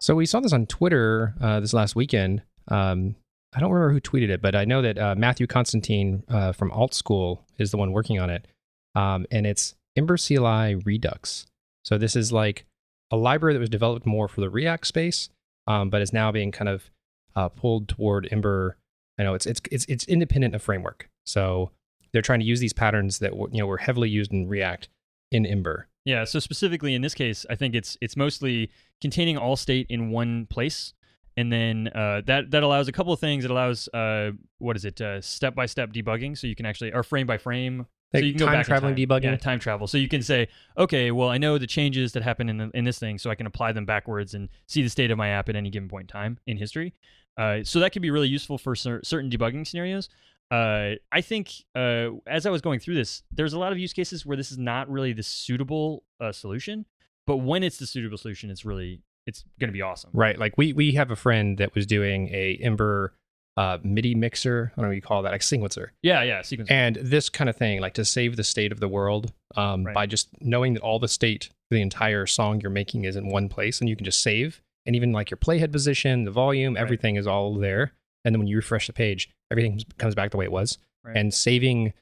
So 0.00 0.14
we 0.14 0.26
saw 0.26 0.40
this 0.40 0.52
on 0.52 0.66
Twitter 0.66 1.34
uh, 1.40 1.60
this 1.60 1.72
last 1.72 1.96
weekend. 1.96 2.42
Um, 2.68 3.16
I 3.54 3.60
don't 3.60 3.70
remember 3.72 3.92
who 3.92 4.00
tweeted 4.00 4.28
it, 4.30 4.42
but 4.42 4.54
I 4.54 4.64
know 4.64 4.82
that 4.82 4.98
uh, 4.98 5.14
Matthew 5.16 5.46
Constantine 5.46 6.24
uh, 6.28 6.52
from 6.52 6.70
Alt 6.72 6.94
School 6.94 7.44
is 7.58 7.70
the 7.70 7.76
one 7.76 7.92
working 7.92 8.20
on 8.20 8.28
it, 8.30 8.46
um, 8.94 9.26
and 9.30 9.46
it's 9.46 9.74
Ember 9.96 10.16
CLI 10.16 10.74
Redux. 10.76 11.46
So 11.84 11.98
this 11.98 12.16
is 12.16 12.32
like 12.32 12.66
a 13.14 13.16
library 13.16 13.54
that 13.54 13.60
was 13.60 13.70
developed 13.70 14.06
more 14.06 14.26
for 14.28 14.40
the 14.40 14.50
React 14.50 14.86
space, 14.86 15.28
um, 15.68 15.88
but 15.88 16.02
is 16.02 16.12
now 16.12 16.32
being 16.32 16.50
kind 16.50 16.68
of 16.68 16.90
uh, 17.36 17.48
pulled 17.48 17.88
toward 17.88 18.28
Ember. 18.30 18.76
I 19.18 19.22
know 19.22 19.34
it's 19.34 19.46
it's 19.46 19.60
it's 19.70 19.84
it's 19.88 20.04
independent 20.04 20.54
of 20.54 20.62
framework, 20.62 21.08
so 21.24 21.70
they're 22.12 22.22
trying 22.22 22.40
to 22.40 22.44
use 22.44 22.60
these 22.60 22.72
patterns 22.72 23.20
that 23.20 23.32
you 23.32 23.60
know 23.60 23.66
were 23.66 23.78
heavily 23.78 24.08
used 24.08 24.32
in 24.32 24.48
React 24.48 24.88
in 25.30 25.46
Ember. 25.46 25.88
Yeah. 26.04 26.24
So 26.24 26.38
specifically 26.40 26.94
in 26.94 27.02
this 27.02 27.14
case, 27.14 27.46
I 27.48 27.54
think 27.54 27.74
it's 27.74 27.96
it's 28.00 28.16
mostly 28.16 28.70
containing 29.00 29.38
all 29.38 29.56
state 29.56 29.86
in 29.88 30.10
one 30.10 30.46
place, 30.46 30.92
and 31.36 31.52
then 31.52 31.88
uh, 31.94 32.22
that 32.26 32.50
that 32.50 32.64
allows 32.64 32.88
a 32.88 32.92
couple 32.92 33.12
of 33.12 33.20
things. 33.20 33.44
It 33.44 33.50
allows 33.52 33.88
uh, 33.94 34.32
what 34.58 34.74
is 34.76 34.84
it? 34.84 35.00
Step 35.22 35.54
by 35.54 35.66
step 35.66 35.92
debugging, 35.92 36.36
so 36.36 36.48
you 36.48 36.56
can 36.56 36.66
actually 36.66 36.92
or 36.92 37.04
frame 37.04 37.28
by 37.28 37.38
frame. 37.38 37.86
Like 38.14 38.22
so 38.22 38.26
you 38.26 38.32
can 38.32 38.38
go 38.38 38.46
back 38.46 38.58
in 38.58 38.64
traveling 38.64 38.94
time. 38.94 39.06
debugging? 39.06 39.24
Yeah, 39.24 39.36
time 39.36 39.58
travel. 39.58 39.86
So 39.86 39.98
you 39.98 40.08
can 40.08 40.22
say, 40.22 40.48
okay, 40.78 41.10
well, 41.10 41.28
I 41.28 41.38
know 41.38 41.58
the 41.58 41.66
changes 41.66 42.12
that 42.12 42.22
happen 42.22 42.48
in 42.48 42.58
the, 42.58 42.70
in 42.72 42.84
this 42.84 42.98
thing, 42.98 43.18
so 43.18 43.28
I 43.28 43.34
can 43.34 43.46
apply 43.46 43.72
them 43.72 43.84
backwards 43.84 44.34
and 44.34 44.48
see 44.66 44.82
the 44.82 44.88
state 44.88 45.10
of 45.10 45.18
my 45.18 45.28
app 45.28 45.48
at 45.48 45.56
any 45.56 45.68
given 45.68 45.88
point 45.88 46.04
in 46.04 46.06
time 46.08 46.38
in 46.46 46.56
history. 46.56 46.94
Uh, 47.36 47.64
so 47.64 47.80
that 47.80 47.90
could 47.90 48.02
be 48.02 48.10
really 48.10 48.28
useful 48.28 48.56
for 48.56 48.76
cer- 48.76 49.02
certain 49.02 49.28
debugging 49.28 49.66
scenarios. 49.66 50.08
Uh, 50.50 50.92
I 51.10 51.20
think 51.20 51.50
uh, 51.74 52.10
as 52.26 52.46
I 52.46 52.50
was 52.50 52.60
going 52.60 52.78
through 52.78 52.94
this, 52.94 53.24
there's 53.32 53.54
a 53.54 53.58
lot 53.58 53.72
of 53.72 53.78
use 53.78 53.92
cases 53.92 54.24
where 54.24 54.36
this 54.36 54.52
is 54.52 54.58
not 54.58 54.88
really 54.88 55.12
the 55.12 55.22
suitable 55.22 56.04
uh, 56.20 56.30
solution, 56.30 56.86
but 57.26 57.38
when 57.38 57.64
it's 57.64 57.78
the 57.78 57.86
suitable 57.86 58.18
solution, 58.18 58.50
it's 58.50 58.64
really 58.64 59.00
it's 59.26 59.44
going 59.58 59.68
to 59.68 59.72
be 59.72 59.82
awesome. 59.82 60.10
Right. 60.12 60.38
Like 60.38 60.56
we 60.56 60.72
we 60.72 60.92
have 60.92 61.10
a 61.10 61.16
friend 61.16 61.58
that 61.58 61.74
was 61.74 61.86
doing 61.86 62.28
a 62.28 62.58
Ember 62.62 63.14
uh, 63.56 63.78
MIDI 63.82 64.14
mixer. 64.14 64.72
I 64.72 64.76
don't 64.76 64.84
know 64.84 64.88
what 64.90 64.96
you 64.96 65.02
call 65.02 65.22
that, 65.22 65.32
like 65.32 65.40
sequencer. 65.42 65.88
Yeah, 66.02 66.22
yeah. 66.22 66.42
Sequence. 66.42 66.70
And 66.70 66.96
this 66.96 67.28
kind 67.28 67.48
of 67.48 67.56
thing, 67.56 67.80
like 67.80 67.94
to 67.94 68.04
save 68.04 68.36
the 68.36 68.44
state 68.44 68.72
of 68.72 68.80
the 68.80 68.88
world 68.88 69.32
um, 69.56 69.84
Right. 69.84 69.94
by 69.94 70.06
just 70.06 70.28
knowing 70.40 70.74
that 70.74 70.82
all 70.82 70.98
the 70.98 71.08
state 71.08 71.50
for 71.68 71.76
the 71.76 71.80
entire 71.82 72.26
song 72.26 72.60
you're 72.60 72.70
making 72.70 73.04
is 73.04 73.14
in 73.16 73.28
one 73.28 73.48
place 73.48 73.80
and 73.80 73.88
you 73.88 73.94
can 73.96 74.04
just 74.04 74.20
save. 74.20 74.60
And 74.86 74.96
even 74.96 75.12
like 75.12 75.30
your 75.30 75.38
playhead 75.38 75.72
position, 75.72 76.24
the 76.24 76.30
volume, 76.30 76.74
Right. 76.74 76.80
everything 76.82 77.16
is 77.16 77.26
all 77.26 77.54
there. 77.54 77.92
And 78.24 78.34
then 78.34 78.40
when 78.40 78.48
you 78.48 78.56
refresh 78.56 78.86
the 78.88 78.92
page, 78.92 79.30
everything 79.50 79.80
comes 79.98 80.14
back 80.14 80.30
the 80.32 80.36
way 80.36 80.44
it 80.46 80.52
was. 80.52 80.78
Right. 81.04 81.16
And 81.16 81.32
saving 81.32 81.92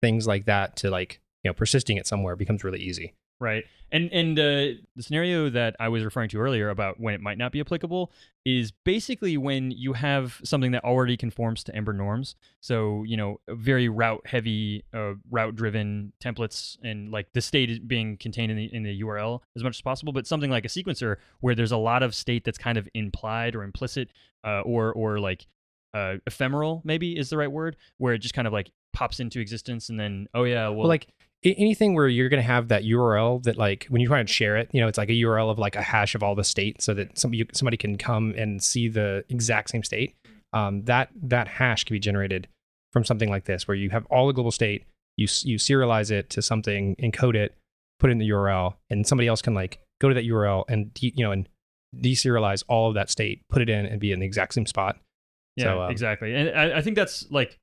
things 0.00 0.26
like 0.26 0.46
that 0.46 0.76
to 0.76 0.90
like, 0.90 1.20
you 1.44 1.48
know, 1.50 1.54
persisting 1.54 1.96
it 1.96 2.06
somewhere 2.06 2.36
becomes 2.36 2.64
really 2.64 2.80
easy. 2.80 3.14
Right. 3.42 3.64
And 3.90 4.08
and 4.12 4.38
uh, 4.38 4.78
the 4.94 5.02
scenario 5.02 5.50
that 5.50 5.74
I 5.80 5.88
was 5.88 6.04
referring 6.04 6.28
to 6.30 6.38
earlier 6.38 6.70
about 6.70 7.00
when 7.00 7.12
it 7.12 7.20
might 7.20 7.38
not 7.38 7.50
be 7.50 7.60
applicable 7.60 8.12
is 8.46 8.70
basically 8.70 9.36
when 9.36 9.72
you 9.72 9.94
have 9.94 10.40
something 10.44 10.70
that 10.72 10.84
already 10.84 11.16
conforms 11.16 11.64
to 11.64 11.74
Ember 11.74 11.92
norms. 11.92 12.36
So 12.60 13.02
you 13.02 13.16
know, 13.16 13.40
very 13.48 13.88
route 13.88 14.24
heavy, 14.26 14.84
uh, 14.94 15.14
route 15.28 15.56
driven 15.56 16.12
templates, 16.22 16.78
and 16.84 17.10
like 17.10 17.32
the 17.32 17.40
state 17.40 17.88
being 17.88 18.16
contained 18.16 18.52
in 18.52 18.56
the 18.56 18.72
in 18.72 18.84
the 18.84 19.02
URL 19.02 19.40
as 19.56 19.64
much 19.64 19.76
as 19.76 19.82
possible. 19.82 20.12
But 20.12 20.28
something 20.28 20.50
like 20.50 20.64
a 20.64 20.68
sequencer 20.68 21.16
where 21.40 21.56
there's 21.56 21.72
a 21.72 21.76
lot 21.76 22.04
of 22.04 22.14
state 22.14 22.44
that's 22.44 22.58
kind 22.58 22.78
of 22.78 22.88
implied 22.94 23.56
or 23.56 23.64
implicit, 23.64 24.10
uh, 24.44 24.60
or 24.60 24.92
or 24.92 25.18
like 25.18 25.48
uh, 25.94 26.14
ephemeral 26.28 26.80
maybe 26.84 27.18
is 27.18 27.28
the 27.28 27.36
right 27.36 27.50
word, 27.50 27.76
where 27.98 28.14
it 28.14 28.18
just 28.18 28.34
kind 28.34 28.46
of 28.46 28.52
like 28.52 28.70
pops 28.92 29.18
into 29.20 29.40
existence 29.40 29.88
and 29.88 29.98
then 29.98 30.28
oh 30.32 30.44
yeah, 30.44 30.68
well, 30.68 30.78
Well, 30.78 30.88
like 30.88 31.08
anything 31.44 31.94
where 31.94 32.08
you're 32.08 32.28
going 32.28 32.42
to 32.42 32.46
have 32.46 32.68
that 32.68 32.84
URL 32.84 33.42
that 33.44 33.56
like 33.56 33.86
when 33.88 34.00
you 34.00 34.08
try 34.08 34.20
and 34.20 34.30
share 34.30 34.56
it, 34.56 34.70
you 34.72 34.80
know, 34.80 34.88
it's 34.88 34.98
like 34.98 35.08
a 35.08 35.12
URL 35.12 35.50
of 35.50 35.58
like 35.58 35.76
a 35.76 35.82
hash 35.82 36.14
of 36.14 36.22
all 36.22 36.34
the 36.34 36.44
state 36.44 36.80
so 36.82 36.94
that 36.94 37.18
some 37.18 37.34
you, 37.34 37.46
somebody 37.52 37.76
can 37.76 37.98
come 37.98 38.32
and 38.36 38.62
see 38.62 38.88
the 38.88 39.24
exact 39.28 39.70
same 39.70 39.82
state. 39.82 40.14
Um, 40.52 40.84
that 40.84 41.08
that 41.22 41.48
hash 41.48 41.84
can 41.84 41.94
be 41.94 42.00
generated 42.00 42.46
from 42.92 43.04
something 43.04 43.30
like 43.30 43.44
this, 43.44 43.66
where 43.66 43.74
you 43.74 43.90
have 43.90 44.06
all 44.06 44.26
the 44.26 44.32
global 44.32 44.50
state, 44.50 44.84
you 45.16 45.26
you 45.42 45.58
serialize 45.58 46.10
it 46.10 46.30
to 46.30 46.42
something, 46.42 46.94
encode 46.96 47.34
it, 47.34 47.56
put 47.98 48.10
it 48.10 48.12
in 48.12 48.18
the 48.18 48.28
URL, 48.28 48.74
and 48.90 49.06
somebody 49.06 49.28
else 49.28 49.42
can 49.42 49.54
like 49.54 49.80
go 50.00 50.08
to 50.08 50.14
that 50.14 50.24
URL 50.24 50.64
and 50.68 50.92
de- 50.94 51.12
you 51.16 51.24
know 51.24 51.32
and 51.32 51.48
deserialize 51.96 52.62
all 52.68 52.88
of 52.88 52.94
that 52.94 53.10
state, 53.10 53.42
put 53.48 53.62
it 53.62 53.68
in, 53.68 53.86
and 53.86 54.00
be 54.00 54.12
in 54.12 54.20
the 54.20 54.26
exact 54.26 54.54
same 54.54 54.66
spot. 54.66 54.98
Yeah, 55.56 55.64
So, 55.64 55.82
um, 55.82 55.90
exactly. 55.90 56.34
And 56.34 56.50
I, 56.56 56.78
I 56.78 56.82
think 56.82 56.96
that's 56.96 57.30
like, 57.30 57.58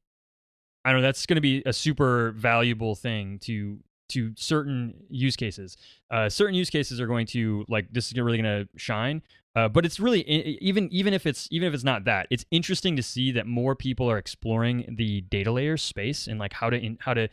I 0.85 0.93
know, 0.93 1.01
that's 1.01 1.25
going 1.25 1.35
to 1.35 1.41
be 1.41 1.61
a 1.65 1.73
super 1.73 2.31
valuable 2.31 2.95
thing 2.95 3.39
to 3.39 3.79
to 4.09 4.31
certain 4.35 4.95
use 5.09 5.35
cases. 5.35 5.77
Uh, 6.09 6.29
certain 6.29 6.55
use 6.55 6.69
cases 6.69 6.99
are 6.99 7.07
going 7.07 7.27
to 7.27 7.65
like 7.67 7.87
this 7.91 8.07
is 8.07 8.17
really 8.17 8.41
going 8.41 8.65
to 8.65 8.79
shine 8.79 9.21
Uh, 9.55 9.67
but 9.67 9.83
it's 9.85 9.99
really 9.99 10.21
even 10.21 10.87
even 10.91 11.13
if 11.13 11.25
it's 11.25 11.47
even 11.51 11.67
if 11.67 11.73
it's 11.73 11.83
not 11.83 12.05
that, 12.05 12.27
it's 12.29 12.45
interesting 12.51 12.95
to 12.95 13.03
see 13.03 13.31
that 13.31 13.47
more 13.47 13.75
people 13.75 14.09
are 14.09 14.17
exploring 14.17 14.95
the 14.97 15.21
data 15.21 15.51
layer 15.51 15.75
space 15.75 16.27
and 16.27 16.39
like 16.39 16.53
how 16.53 16.69
to 16.69 16.77
in, 16.77 16.97
how 17.01 17.13
to 17.13 17.27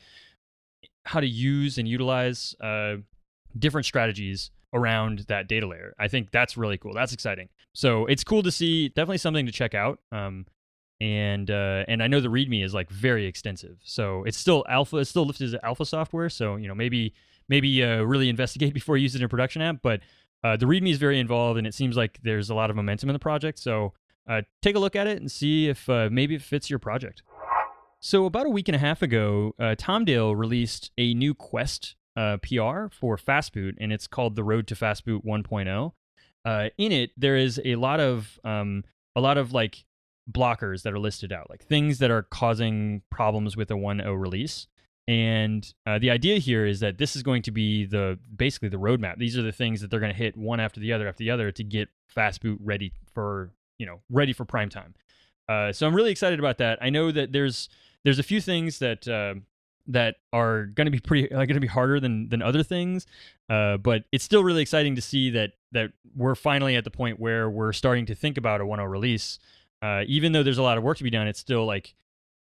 how 1.04 1.20
to 1.20 1.26
use 1.26 1.78
and 1.78 1.86
utilize 1.86 2.56
uh, 2.60 2.96
different 3.58 3.84
strategies 3.84 4.50
around 4.72 5.20
that 5.28 5.46
data 5.46 5.66
layer. 5.66 5.94
I 5.98 6.08
think 6.08 6.30
that's 6.30 6.56
really 6.56 6.78
cool. 6.78 6.94
That's 6.94 7.12
exciting. 7.12 7.48
So 7.74 8.06
it's 8.06 8.24
cool 8.24 8.42
to 8.42 8.50
see. 8.50 8.88
Definitely 8.88 9.18
something 9.18 9.46
to 9.46 9.52
check 9.52 9.74
out. 9.74 10.00
Um, 10.10 10.46
and 11.00 11.50
uh, 11.50 11.84
and 11.88 12.02
I 12.02 12.06
know 12.06 12.20
the 12.20 12.28
README 12.28 12.64
is 12.64 12.74
like 12.74 12.90
very 12.90 13.26
extensive. 13.26 13.78
So 13.84 14.24
it's 14.24 14.38
still 14.38 14.64
alpha. 14.68 14.98
It's 14.98 15.10
still 15.10 15.26
listed 15.26 15.54
as 15.54 15.60
alpha 15.62 15.84
software. 15.84 16.28
So 16.28 16.56
you 16.56 16.68
know 16.68 16.74
maybe 16.74 17.14
maybe 17.48 17.82
uh, 17.82 18.02
really 18.02 18.28
investigate 18.36 18.74
before 18.74 18.96
you 18.96 19.02
use 19.02 19.14
it 19.14 19.20
in 19.20 19.24
a 19.24 19.28
production 19.28 19.62
app. 19.62 19.78
But 19.82 20.00
uh, 20.42 20.56
the 20.56 20.66
README 20.66 20.90
is 20.90 20.98
very 20.98 21.18
involved, 21.18 21.58
and 21.58 21.66
it 21.66 21.74
seems 21.74 21.96
like 21.96 22.18
there's 22.22 22.50
a 22.50 22.54
lot 22.54 22.70
of 22.70 22.76
momentum 22.76 23.08
in 23.08 23.14
the 23.14 23.20
project. 23.20 23.58
So 23.58 23.92
uh, 24.28 24.42
take 24.62 24.76
a 24.76 24.78
look 24.78 24.96
at 24.96 25.06
it 25.06 25.18
and 25.18 25.30
see 25.30 25.68
if 25.68 25.88
uh, 25.88 26.08
maybe 26.10 26.34
it 26.34 26.42
fits 26.42 26.70
your 26.70 26.78
project. 26.78 27.22
So 28.00 28.26
about 28.26 28.46
a 28.46 28.50
week 28.50 28.68
and 28.68 28.76
a 28.76 28.78
half 28.78 29.02
ago, 29.02 29.54
uh, 29.58 29.74
Tom 29.76 30.04
Dale 30.04 30.36
released 30.36 30.92
a 30.98 31.14
new 31.14 31.34
Quest 31.34 31.96
uh, 32.16 32.38
PR 32.38 32.88
for 32.90 33.16
Fastboot, 33.16 33.74
and 33.80 33.92
it's 33.92 34.06
called 34.06 34.36
the 34.36 34.44
Road 34.44 34.66
to 34.68 34.74
Fastboot 34.74 35.24
1.0. 35.24 35.92
Uh, 36.44 36.68
in 36.78 36.92
it, 36.92 37.10
there 37.16 37.36
is 37.36 37.60
a 37.64 37.74
lot 37.74 37.98
of 37.98 38.38
um, 38.44 38.84
a 39.16 39.20
lot 39.20 39.38
of 39.38 39.52
like 39.52 39.84
blockers 40.30 40.82
that 40.82 40.92
are 40.92 40.98
listed 40.98 41.32
out, 41.32 41.48
like 41.50 41.64
things 41.64 41.98
that 41.98 42.10
are 42.10 42.22
causing 42.22 43.02
problems 43.10 43.56
with 43.56 43.70
a 43.70 43.74
1.0 43.74 44.20
release. 44.20 44.66
And 45.08 45.72
uh, 45.86 45.98
the 46.00 46.10
idea 46.10 46.38
here 46.38 46.66
is 46.66 46.80
that 46.80 46.98
this 46.98 47.14
is 47.14 47.22
going 47.22 47.42
to 47.42 47.52
be 47.52 47.84
the 47.84 48.18
basically 48.34 48.68
the 48.68 48.76
roadmap. 48.76 49.18
These 49.18 49.38
are 49.38 49.42
the 49.42 49.52
things 49.52 49.80
that 49.80 49.90
they're 49.90 50.00
going 50.00 50.12
to 50.12 50.18
hit 50.18 50.36
one 50.36 50.58
after 50.58 50.80
the 50.80 50.92
other 50.92 51.06
after 51.08 51.22
the 51.22 51.30
other 51.30 51.52
to 51.52 51.62
get 51.62 51.88
Fastboot 52.14 52.58
ready 52.60 52.92
for 53.14 53.52
you 53.78 53.86
know 53.86 54.00
ready 54.10 54.32
for 54.32 54.44
prime 54.44 54.68
time. 54.68 54.94
Uh, 55.48 55.72
so 55.72 55.86
I'm 55.86 55.94
really 55.94 56.10
excited 56.10 56.40
about 56.40 56.58
that. 56.58 56.78
I 56.82 56.90
know 56.90 57.12
that 57.12 57.32
there's 57.32 57.68
there's 58.02 58.18
a 58.18 58.24
few 58.24 58.40
things 58.40 58.80
that 58.80 59.06
uh, 59.06 59.34
that 59.86 60.16
are 60.32 60.66
going 60.66 60.86
to 60.86 60.90
be 60.90 60.98
pretty 60.98 61.32
are 61.32 61.46
going 61.46 61.54
to 61.54 61.60
be 61.60 61.66
harder 61.66 62.00
than 62.00 62.28
than 62.28 62.42
other 62.42 62.64
things, 62.64 63.06
uh, 63.48 63.76
but 63.76 64.04
it's 64.12 64.24
still 64.24 64.42
really 64.42 64.62
exciting 64.62 64.96
to 64.96 65.02
see 65.02 65.30
that 65.30 65.52
that 65.72 65.92
we're 66.16 66.34
finally 66.34 66.74
at 66.76 66.84
the 66.84 66.90
point 66.90 67.20
where 67.20 67.48
we're 67.48 67.72
starting 67.72 68.06
to 68.06 68.14
think 68.14 68.38
about 68.38 68.60
a 68.60 68.64
1.0 68.64 68.90
release. 68.90 69.38
Uh, 69.82 70.02
even 70.06 70.32
though 70.32 70.42
there's 70.42 70.58
a 70.58 70.62
lot 70.62 70.78
of 70.78 70.84
work 70.84 70.98
to 70.98 71.04
be 71.04 71.10
done, 71.10 71.26
it's 71.26 71.38
still 71.38 71.66
like 71.66 71.94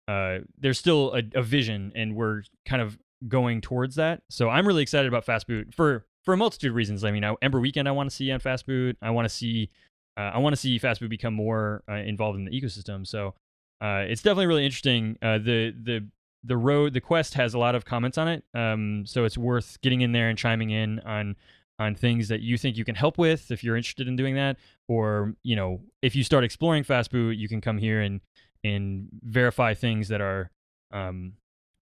uh, 0.08 0.38
there's 0.58 0.78
still 0.78 1.14
a, 1.14 1.22
a, 1.34 1.42
vision, 1.42 1.92
and 1.96 2.14
we're 2.14 2.42
kind 2.64 2.80
of 2.80 2.98
going 3.26 3.60
towards 3.60 3.96
that. 3.96 4.22
So 4.30 4.48
I'm 4.48 4.66
really 4.66 4.82
excited 4.82 5.08
about 5.08 5.24
Fast 5.24 5.48
Fastboot 5.48 5.74
for 5.74 6.06
for 6.24 6.34
a 6.34 6.36
multitude 6.36 6.70
of 6.70 6.76
reasons. 6.76 7.04
I 7.04 7.10
mean, 7.10 7.24
I, 7.24 7.34
Ember 7.42 7.60
Weekend 7.60 7.88
I 7.88 7.92
want 7.92 8.10
to 8.10 8.14
see 8.14 8.30
on 8.30 8.40
Fast 8.40 8.66
Fastboot. 8.66 8.96
I 9.02 9.10
want 9.10 9.24
to 9.26 9.34
see 9.34 9.70
uh, 10.16 10.32
I 10.34 10.38
want 10.38 10.52
to 10.54 10.60
see 10.60 10.78
Fast 10.78 11.00
Fastboot 11.00 11.08
become 11.08 11.34
more 11.34 11.82
uh, 11.88 11.94
involved 11.94 12.38
in 12.38 12.44
the 12.44 12.50
ecosystem. 12.50 13.06
So 13.06 13.34
uh, 13.80 14.04
it's 14.08 14.22
definitely 14.22 14.46
really 14.46 14.64
interesting. 14.64 15.18
Uh, 15.20 15.38
the 15.38 15.74
the 15.82 16.06
the 16.44 16.56
road 16.56 16.92
the 16.92 17.00
quest 17.00 17.34
has 17.34 17.54
a 17.54 17.58
lot 17.58 17.74
of 17.74 17.84
comments 17.84 18.18
on 18.18 18.28
it, 18.28 18.44
um, 18.54 19.04
so 19.06 19.24
it's 19.24 19.36
worth 19.36 19.80
getting 19.82 20.02
in 20.02 20.12
there 20.12 20.28
and 20.28 20.38
chiming 20.38 20.70
in 20.70 21.00
on 21.00 21.36
on 21.78 21.94
things 21.94 22.28
that 22.28 22.40
you 22.40 22.56
think 22.56 22.76
you 22.76 22.84
can 22.84 22.94
help 22.94 23.18
with 23.18 23.50
if 23.50 23.62
you're 23.62 23.76
interested 23.76 24.08
in 24.08 24.16
doing 24.16 24.34
that, 24.34 24.56
or 24.88 25.34
you 25.42 25.56
know 25.56 25.80
if 26.02 26.16
you 26.16 26.24
start 26.24 26.44
exploring 26.44 26.84
Fastboot, 26.84 27.36
you 27.36 27.48
can 27.48 27.60
come 27.60 27.78
here 27.78 28.00
and 28.00 28.20
and 28.64 29.08
verify 29.22 29.74
things 29.74 30.08
that 30.08 30.20
are 30.20 30.50
um, 30.92 31.34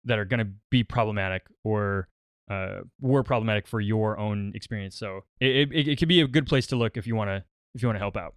that 0.06 0.18
are 0.18 0.26
going 0.26 0.40
to 0.40 0.52
be 0.70 0.84
problematic 0.84 1.44
or 1.64 2.08
uh, 2.50 2.82
were 3.00 3.24
problematic 3.24 3.68
for 3.68 3.80
your 3.80 4.18
own 4.18 4.52
experience. 4.56 4.98
So 4.98 5.22
it, 5.40 5.72
it, 5.72 5.88
it 5.88 6.00
could 6.00 6.08
be 6.08 6.22
a 6.22 6.28
good 6.28 6.48
place 6.48 6.68
to 6.68 6.76
look 6.76 6.98
if 6.98 7.08
you 7.08 7.16
want 7.16 7.30
to 7.30 7.44
if 7.74 7.82
you 7.82 7.88
want 7.88 7.96
to 7.96 8.02
help 8.02 8.18
out. 8.18 8.36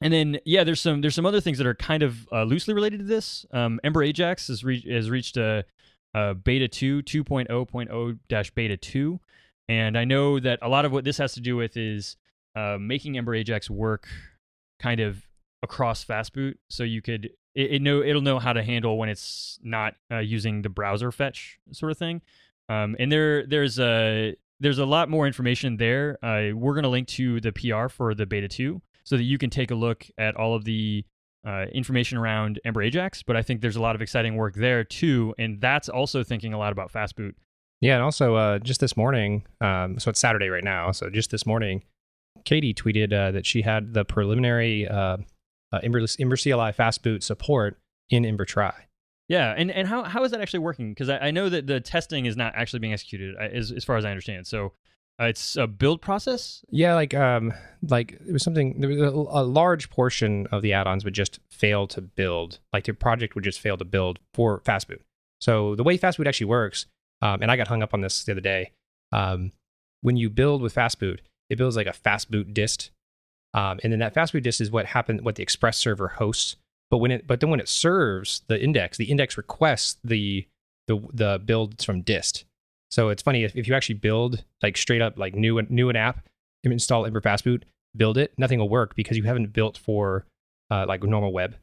And 0.00 0.12
then 0.12 0.38
yeah, 0.44 0.64
there's 0.64 0.80
some 0.80 1.00
there's 1.00 1.14
some 1.14 1.26
other 1.26 1.40
things 1.40 1.58
that 1.58 1.66
are 1.66 1.74
kind 1.74 2.02
of 2.02 2.28
uh, 2.32 2.44
loosely 2.44 2.74
related 2.74 3.00
to 3.00 3.04
this. 3.04 3.44
Um, 3.52 3.80
Ember 3.82 4.02
Ajax 4.02 4.48
has, 4.48 4.64
re- 4.64 4.84
has 4.88 5.10
reached 5.10 5.36
a, 5.36 5.64
a 6.14 6.34
beta 6.34 6.68
2 6.68 7.02
2.0.0 7.02 8.18
dash 8.28 8.50
beta 8.52 8.76
2 8.76 9.20
and 9.68 9.98
I 9.98 10.04
know 10.04 10.40
that 10.40 10.58
a 10.62 10.68
lot 10.68 10.84
of 10.84 10.92
what 10.92 11.04
this 11.04 11.18
has 11.18 11.34
to 11.34 11.40
do 11.40 11.56
with 11.56 11.76
is 11.76 12.16
uh, 12.56 12.78
making 12.80 13.18
Ember 13.18 13.34
Ajax 13.34 13.68
work 13.68 14.08
kind 14.80 15.00
of 15.00 15.26
across 15.62 16.04
Fastboot, 16.04 16.54
so 16.68 16.84
you 16.84 17.02
could 17.02 17.30
it, 17.54 17.72
it 17.72 17.82
know 17.82 18.02
it'll 18.02 18.22
know 18.22 18.38
how 18.38 18.52
to 18.52 18.62
handle 18.62 18.96
when 18.98 19.08
it's 19.08 19.58
not 19.62 19.94
uh, 20.10 20.18
using 20.18 20.62
the 20.62 20.68
browser 20.68 21.12
fetch 21.12 21.58
sort 21.72 21.92
of 21.92 21.98
thing. 21.98 22.22
Um, 22.68 22.96
and 22.98 23.10
there 23.10 23.46
there's 23.46 23.78
a 23.78 24.36
there's 24.60 24.78
a 24.78 24.86
lot 24.86 25.08
more 25.08 25.26
information 25.26 25.76
there. 25.76 26.18
Uh, 26.22 26.54
we're 26.54 26.74
gonna 26.74 26.88
link 26.88 27.08
to 27.08 27.40
the 27.40 27.52
PR 27.52 27.88
for 27.88 28.14
the 28.14 28.26
beta 28.26 28.48
two 28.48 28.80
so 29.04 29.16
that 29.16 29.24
you 29.24 29.38
can 29.38 29.50
take 29.50 29.70
a 29.70 29.74
look 29.74 30.06
at 30.18 30.36
all 30.36 30.54
of 30.54 30.64
the 30.64 31.04
uh, 31.46 31.64
information 31.72 32.18
around 32.18 32.60
Ember 32.64 32.82
Ajax. 32.82 33.22
But 33.22 33.36
I 33.36 33.42
think 33.42 33.60
there's 33.60 33.76
a 33.76 33.80
lot 33.80 33.94
of 33.94 34.02
exciting 34.02 34.36
work 34.36 34.54
there 34.54 34.84
too, 34.84 35.34
and 35.38 35.60
that's 35.60 35.88
also 35.88 36.22
thinking 36.22 36.52
a 36.52 36.58
lot 36.58 36.72
about 36.72 36.92
Fastboot. 36.92 37.34
Yeah, 37.80 37.94
and 37.94 38.02
also 38.02 38.34
uh, 38.34 38.58
just 38.58 38.80
this 38.80 38.96
morning, 38.96 39.44
um, 39.60 39.98
so 39.98 40.10
it's 40.10 40.18
Saturday 40.18 40.48
right 40.48 40.64
now. 40.64 40.90
So 40.90 41.10
just 41.10 41.30
this 41.30 41.46
morning, 41.46 41.84
Katie 42.44 42.74
tweeted 42.74 43.12
uh, 43.12 43.30
that 43.30 43.46
she 43.46 43.62
had 43.62 43.94
the 43.94 44.04
preliminary 44.04 44.88
uh, 44.88 45.18
uh, 45.72 45.80
Ember, 45.82 46.04
Ember 46.18 46.36
CLI 46.36 46.72
fastboot 46.72 47.22
support 47.22 47.78
in 48.10 48.24
Ember 48.24 48.44
Try. 48.44 48.74
Yeah, 49.28 49.54
and, 49.56 49.70
and 49.70 49.86
how, 49.86 50.04
how 50.04 50.24
is 50.24 50.30
that 50.30 50.40
actually 50.40 50.60
working? 50.60 50.92
Because 50.92 51.10
I, 51.10 51.18
I 51.18 51.30
know 51.30 51.48
that 51.50 51.66
the 51.66 51.80
testing 51.80 52.26
is 52.26 52.36
not 52.36 52.54
actually 52.56 52.80
being 52.80 52.94
executed, 52.94 53.36
uh, 53.36 53.42
as, 53.42 53.70
as 53.70 53.84
far 53.84 53.96
as 53.96 54.04
I 54.04 54.10
understand. 54.10 54.46
So 54.46 54.72
uh, 55.20 55.24
it's 55.24 55.56
a 55.56 55.66
build 55.66 56.00
process. 56.00 56.64
Yeah, 56.70 56.94
like 56.94 57.12
um, 57.12 57.52
like 57.82 58.12
it 58.12 58.32
was 58.32 58.42
something. 58.42 58.80
There 58.80 58.88
was 58.88 58.98
a, 58.98 59.10
a, 59.10 59.44
large 59.44 59.90
portion 59.90 60.46
of 60.50 60.62
the 60.62 60.72
add-ons 60.72 61.04
would 61.04 61.14
just 61.14 61.40
fail 61.50 61.86
to 61.88 62.00
build. 62.00 62.60
Like 62.72 62.84
the 62.84 62.94
project 62.94 63.34
would 63.34 63.44
just 63.44 63.60
fail 63.60 63.76
to 63.76 63.84
build 63.84 64.18
for 64.32 64.60
Fastboot. 64.60 65.00
So 65.40 65.74
the 65.74 65.82
way 65.82 65.98
Fastboot 65.98 66.26
actually 66.26 66.46
works, 66.46 66.86
um, 67.22 67.42
and 67.42 67.50
I 67.50 67.56
got 67.56 67.68
hung 67.68 67.82
up 67.82 67.94
on 67.94 68.00
this 68.00 68.24
the 68.24 68.32
other 68.32 68.40
day. 68.40 68.72
Um, 69.12 69.52
when 70.02 70.16
you 70.16 70.30
build 70.30 70.62
with 70.62 70.74
Fastboot, 70.74 71.20
it 71.50 71.58
builds 71.58 71.76
like 71.76 71.86
a 71.86 71.92
Fastboot 71.92 72.54
dist 72.54 72.90
um, 73.54 73.80
and 73.82 73.92
then 73.92 74.00
that 74.00 74.14
fastboot 74.14 74.42
dist 74.42 74.60
is 74.60 74.70
what 74.70 74.86
happened, 74.86 75.22
what 75.22 75.36
the 75.36 75.42
Express 75.42 75.78
server 75.78 76.08
hosts. 76.08 76.56
But 76.90 76.98
when 76.98 77.10
it, 77.10 77.26
but 77.26 77.40
then 77.40 77.50
when 77.50 77.60
it 77.60 77.68
serves 77.68 78.42
the 78.48 78.62
index, 78.62 78.96
the 78.96 79.06
index 79.06 79.36
requests 79.36 79.98
the 80.04 80.46
the 80.86 80.98
the 81.12 81.40
builds 81.44 81.84
from 81.84 82.02
dist. 82.02 82.44
So 82.90 83.10
it's 83.10 83.22
funny 83.22 83.44
if, 83.44 83.54
if 83.54 83.68
you 83.68 83.74
actually 83.74 83.96
build 83.96 84.44
like 84.62 84.76
straight 84.76 85.02
up 85.02 85.18
like 85.18 85.34
new 85.34 85.60
new 85.68 85.90
an 85.90 85.96
app, 85.96 86.26
install 86.64 87.04
Ember 87.04 87.20
Fastboot, 87.20 87.64
build 87.96 88.16
it, 88.16 88.32
nothing 88.38 88.58
will 88.58 88.68
work 88.68 88.94
because 88.94 89.16
you 89.16 89.24
haven't 89.24 89.52
built 89.52 89.76
for 89.76 90.26
uh, 90.70 90.84
like 90.86 91.02
normal 91.02 91.32
web. 91.32 91.56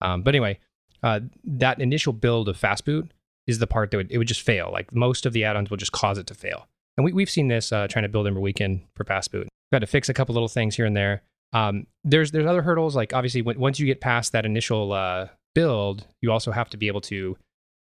Um, 0.00 0.22
but 0.22 0.34
anyway, 0.34 0.58
uh, 1.02 1.20
that 1.44 1.80
initial 1.80 2.12
build 2.12 2.48
of 2.48 2.56
Fastboot 2.56 3.10
is 3.48 3.58
the 3.58 3.66
part 3.66 3.90
that 3.90 3.96
would, 3.96 4.10
it 4.12 4.18
would 4.18 4.28
just 4.28 4.42
fail. 4.42 4.70
Like 4.70 4.94
most 4.94 5.26
of 5.26 5.32
the 5.32 5.42
add-ons 5.42 5.70
will 5.70 5.76
just 5.76 5.90
cause 5.90 6.18
it 6.18 6.28
to 6.28 6.34
fail. 6.34 6.68
And 6.96 7.04
we, 7.04 7.12
we've 7.12 7.30
seen 7.30 7.48
this 7.48 7.72
uh, 7.72 7.88
trying 7.88 8.04
to 8.04 8.08
build 8.08 8.26
Ember 8.28 8.40
Weekend 8.40 8.82
for 8.94 9.04
Fastboot. 9.04 9.42
We've 9.42 9.72
Got 9.72 9.80
to 9.80 9.86
fix 9.86 10.08
a 10.08 10.14
couple 10.14 10.34
little 10.34 10.48
things 10.48 10.76
here 10.76 10.86
and 10.86 10.96
there. 10.96 11.22
Um, 11.52 11.86
there's 12.04 12.30
there's 12.30 12.46
other 12.46 12.60
hurdles 12.60 12.94
like 12.94 13.14
obviously 13.14 13.40
when, 13.40 13.58
once 13.58 13.80
you 13.80 13.86
get 13.86 14.02
past 14.02 14.32
that 14.32 14.44
initial 14.44 14.92
uh, 14.92 15.28
build, 15.54 16.06
you 16.20 16.30
also 16.30 16.52
have 16.52 16.68
to 16.70 16.76
be 16.76 16.88
able 16.88 17.00
to 17.02 17.38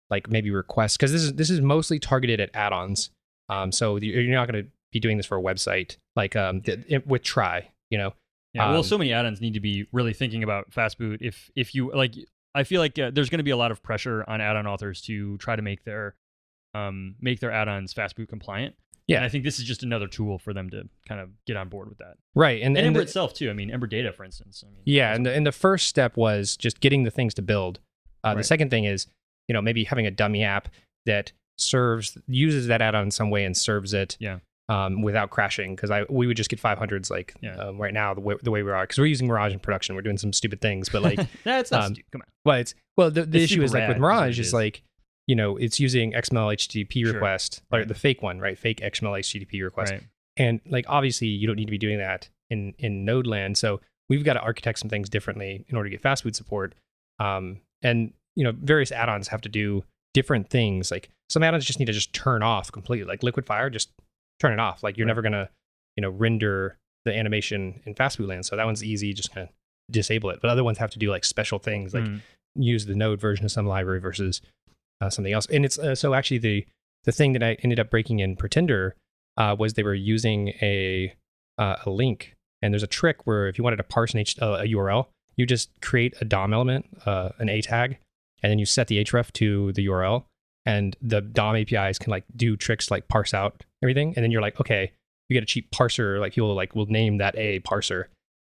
like 0.09 0.29
maybe 0.29 0.49
request 0.49 0.97
because 0.97 1.11
this 1.11 1.23
is 1.23 1.33
this 1.33 1.49
is 1.49 1.59
mostly 1.61 1.99
targeted 1.99 2.39
at 2.39 2.49
add-ons. 2.53 3.09
Um, 3.49 3.71
so 3.71 3.97
you're 3.97 4.23
not 4.33 4.49
going 4.49 4.63
to 4.63 4.69
be 4.91 4.99
doing 4.99 5.17
this 5.17 5.25
for 5.25 5.37
a 5.37 5.41
website 5.41 5.97
like 6.15 6.35
um, 6.35 6.61
the, 6.61 7.03
with 7.05 7.23
Try, 7.23 7.69
you 7.89 7.97
know. 7.97 8.13
Yeah, 8.53 8.69
well, 8.69 8.77
um, 8.77 8.83
so 8.83 8.97
many 8.97 9.13
add-ons 9.13 9.41
need 9.41 9.53
to 9.55 9.59
be 9.59 9.87
really 9.91 10.13
thinking 10.13 10.41
about 10.43 10.71
Fastboot. 10.71 11.17
If 11.21 11.51
if 11.55 11.75
you 11.75 11.91
like, 11.93 12.15
I 12.55 12.63
feel 12.63 12.81
like 12.81 12.97
uh, 12.97 13.11
there's 13.13 13.29
going 13.29 13.39
to 13.39 13.43
be 13.43 13.51
a 13.51 13.57
lot 13.57 13.71
of 13.71 13.83
pressure 13.83 14.23
on 14.27 14.41
add-on 14.41 14.65
authors 14.67 15.01
to 15.03 15.37
try 15.37 15.55
to 15.55 15.61
make 15.61 15.83
their 15.83 16.15
um, 16.73 17.15
make 17.19 17.39
their 17.39 17.51
add-ons 17.51 17.93
Fastboot 17.93 18.29
compliant. 18.29 18.75
Yeah, 19.07 19.17
and 19.17 19.25
I 19.25 19.29
think 19.29 19.43
this 19.43 19.57
is 19.57 19.65
just 19.65 19.81
another 19.81 20.07
tool 20.07 20.37
for 20.37 20.53
them 20.53 20.69
to 20.69 20.87
kind 21.07 21.19
of 21.19 21.29
get 21.47 21.57
on 21.57 21.67
board 21.67 21.89
with 21.89 21.97
that. 21.97 22.17
Right, 22.35 22.61
and, 22.61 22.77
and, 22.77 22.77
and 22.77 22.87
Ember 22.87 22.99
the, 22.99 23.03
itself 23.03 23.33
too. 23.33 23.49
I 23.49 23.53
mean, 23.53 23.71
Ember 23.71 23.87
Data, 23.87 24.11
for 24.11 24.23
instance. 24.23 24.63
I 24.63 24.69
mean, 24.69 24.81
yeah, 24.85 25.15
and 25.15 25.25
the, 25.25 25.33
and 25.33 25.47
the 25.47 25.51
first 25.51 25.87
step 25.87 26.15
was 26.15 26.55
just 26.55 26.79
getting 26.79 27.03
the 27.03 27.11
things 27.11 27.33
to 27.35 27.41
build. 27.41 27.79
Uh, 28.23 28.29
right. 28.29 28.37
The 28.37 28.43
second 28.43 28.69
thing 28.69 28.85
is, 28.85 29.07
you 29.47 29.53
know, 29.53 29.61
maybe 29.61 29.83
having 29.83 30.05
a 30.05 30.11
dummy 30.11 30.43
app 30.43 30.69
that 31.07 31.31
serves 31.57 32.17
uses 32.27 32.67
that 32.67 32.81
add-on 32.81 33.05
in 33.05 33.11
some 33.11 33.31
way 33.31 33.45
and 33.45 33.57
serves 33.57 33.93
it. 33.93 34.15
Yeah. 34.19 34.39
Um, 34.69 35.01
without 35.01 35.31
crashing, 35.31 35.75
because 35.75 35.89
I 35.89 36.03
we 36.09 36.27
would 36.27 36.37
just 36.37 36.47
get 36.47 36.61
500s 36.61 37.09
like 37.09 37.33
yeah. 37.41 37.55
um, 37.55 37.79
right 37.79 37.91
now 37.91 38.13
the 38.13 38.21
way 38.21 38.35
the 38.43 38.51
way 38.51 38.61
we 38.61 38.69
are 38.71 38.83
because 38.83 38.99
we're 38.99 39.07
using 39.07 39.27
Mirage 39.27 39.51
in 39.51 39.57
production, 39.57 39.95
we're 39.95 40.03
doing 40.03 40.19
some 40.19 40.31
stupid 40.31 40.61
things, 40.61 40.89
but 40.89 41.01
like 41.01 41.19
that's 41.43 41.71
not 41.71 41.85
um, 41.85 41.93
stupid. 41.95 42.11
Come 42.11 42.21
on. 42.21 42.27
Well, 42.45 42.57
it's 42.57 42.75
well 42.95 43.09
the, 43.09 43.25
the 43.25 43.43
issue 43.43 43.63
is 43.63 43.73
like 43.73 43.87
with 43.87 43.97
Mirage 43.97 44.37
is, 44.37 44.49
is 44.49 44.53
like 44.53 44.83
you 45.29 45.35
know, 45.35 45.57
it's 45.57 45.79
using 45.79 46.13
XML 46.13 46.55
HTTP 46.55 47.03
sure. 47.03 47.13
request, 47.13 47.61
or 47.71 47.85
the 47.85 47.93
fake 47.93 48.23
one, 48.23 48.39
right? 48.39 48.57
Fake 48.57 48.79
XML 48.79 49.19
HTTP 49.19 49.63
request. 49.63 49.91
Right. 49.91 50.03
And 50.37 50.59
like 50.67 50.85
obviously 50.87 51.27
you 51.27 51.45
don't 51.45 51.55
need 51.55 51.65
to 51.65 51.71
be 51.71 51.77
doing 51.77 51.99
that 51.99 52.29
in 52.49 52.73
in 52.79 53.05
Node 53.05 53.27
land. 53.27 53.55
So 53.55 53.79
we've 54.09 54.23
got 54.23 54.33
to 54.33 54.41
architect 54.41 54.79
some 54.79 54.89
things 54.89 55.07
differently 55.07 55.65
in 55.67 55.77
order 55.77 55.87
to 55.87 55.95
get 55.95 56.01
Fastboot 56.01 56.35
support. 56.35 56.73
Um, 57.19 57.61
and 57.83 58.11
you 58.35 58.43
know, 58.43 58.53
various 58.53 58.91
add-ons 58.91 59.27
have 59.27 59.41
to 59.41 59.49
do 59.49 59.83
different 60.15 60.49
things. 60.49 60.89
Like 60.89 61.09
some 61.29 61.43
add-ons 61.43 61.65
just 61.65 61.77
need 61.77 61.85
to 61.85 61.93
just 61.93 62.11
turn 62.11 62.41
off 62.41 62.71
completely. 62.71 63.07
Like 63.07 63.21
Liquid 63.21 63.45
Fire, 63.45 63.69
just 63.69 63.91
turn 64.39 64.53
it 64.53 64.59
off. 64.59 64.83
Like 64.83 64.97
you're 64.97 65.05
right. 65.05 65.09
never 65.11 65.21
gonna, 65.21 65.49
you 65.95 66.01
know, 66.01 66.09
render 66.09 66.77
the 67.05 67.15
animation 67.15 67.81
in 67.85 67.95
Fastboot 67.95 68.27
Land. 68.27 68.45
So 68.45 68.55
that 68.55 68.65
one's 68.65 68.83
easy, 68.83 69.13
just 69.13 69.33
kind 69.33 69.47
of 69.47 69.53
disable 69.91 70.29
it. 70.29 70.39
But 70.41 70.49
other 70.51 70.63
ones 70.63 70.77
have 70.77 70.91
to 70.91 70.99
do 70.99 71.09
like 71.09 71.25
special 71.25 71.59
things, 71.59 71.93
like 71.93 72.03
Mm. 72.03 72.21
use 72.55 72.85
the 72.85 72.95
Node 72.95 73.19
version 73.19 73.45
of 73.45 73.51
some 73.51 73.65
library 73.67 73.99
versus 73.99 74.41
uh, 75.01 75.09
something 75.09 75.33
else. 75.33 75.45
And 75.47 75.63
it's 75.65 75.77
uh, 75.79 75.95
so 75.95 76.13
actually 76.13 76.39
the 76.39 76.65
the 77.05 77.11
thing 77.11 77.33
that 77.33 77.43
I 77.43 77.53
ended 77.63 77.79
up 77.79 77.89
breaking 77.89 78.19
in 78.19 78.35
Pretender 78.35 78.95
uh, 79.37 79.55
was 79.57 79.73
they 79.73 79.83
were 79.83 79.93
using 79.93 80.49
a 80.61 81.13
uh, 81.57 81.77
a 81.85 81.89
link, 81.89 82.35
and 82.61 82.73
there's 82.73 82.83
a 82.83 82.87
trick 82.87 83.25
where 83.25 83.47
if 83.47 83.57
you 83.57 83.63
wanted 83.63 83.77
to 83.77 83.83
parse 83.83 84.13
an 84.13 84.19
H, 84.19 84.37
uh, 84.41 84.57
a 84.61 84.65
URL, 84.67 85.07
you 85.37 85.45
just 85.45 85.69
create 85.81 86.13
a 86.21 86.25
DOM 86.25 86.53
element, 86.53 86.85
uh, 87.05 87.29
an 87.39 87.47
A 87.49 87.61
tag, 87.61 87.97
and 88.43 88.49
then 88.51 88.59
you 88.59 88.65
set 88.65 88.87
the 88.87 89.01
href 89.05 89.31
to 89.33 89.71
the 89.73 89.85
URL, 89.87 90.25
and 90.65 90.95
the 91.01 91.21
DOM 91.21 91.55
APIs 91.55 91.97
can 91.97 92.11
like 92.11 92.25
do 92.35 92.57
tricks 92.57 92.91
like 92.91 93.07
parse 93.07 93.33
out 93.33 93.63
everything, 93.83 94.13
and 94.15 94.23
then 94.23 94.31
you're 94.31 94.41
like, 94.41 94.59
okay, 94.59 94.91
you 95.29 95.35
get 95.35 95.43
a 95.43 95.45
cheap 95.45 95.71
parser, 95.71 96.19
like 96.19 96.33
people 96.33 96.53
like 96.53 96.75
will 96.75 96.85
name 96.87 97.17
that 97.17 97.35
a 97.37 97.59
parser, 97.61 98.05